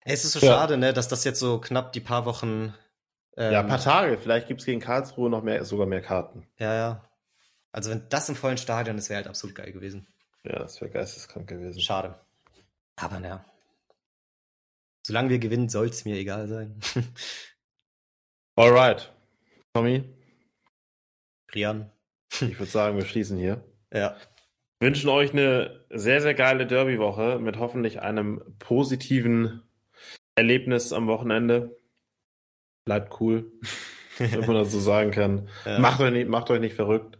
[0.00, 0.52] Ey, es ist so ja.
[0.52, 2.74] schade, ne, dass das jetzt so knapp die paar Wochen.
[3.36, 4.18] Ähm, ja, ein paar Tage.
[4.18, 6.46] Vielleicht gibt es gegen Karlsruhe noch mehr, sogar mehr Karten.
[6.58, 7.10] Ja, ja.
[7.72, 10.06] Also wenn das im vollen Stadion ist, wäre halt absolut geil gewesen.
[10.44, 11.80] Ja, das wäre geisteskrank gewesen.
[11.80, 12.18] Schade.
[12.96, 13.44] Aber naja.
[15.06, 16.78] Solange wir gewinnen, soll es mir egal sein.
[18.56, 19.12] Alright.
[19.72, 20.04] Tommy.
[21.54, 21.90] Rian.
[22.32, 23.64] Ich würde sagen, wir schließen hier.
[23.92, 24.16] Ja.
[24.80, 29.62] Wünschen euch eine sehr, sehr geile Derby-Woche mit hoffentlich einem positiven
[30.34, 31.76] Erlebnis am Wochenende.
[32.84, 33.52] Bleibt cool,
[34.18, 35.48] wenn man das so sagen kann.
[35.64, 35.78] Ja.
[35.78, 37.18] Macht, euch nicht, macht euch nicht verrückt.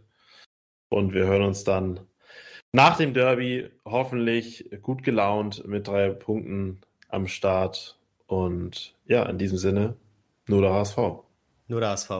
[0.89, 2.07] Und wir hören uns dann
[2.75, 7.97] nach dem Derby hoffentlich gut gelaunt mit drei Punkten am Start.
[8.27, 9.95] Und ja, in diesem Sinne,
[10.47, 10.97] nur der HSV.
[11.67, 12.11] Nur der HSV.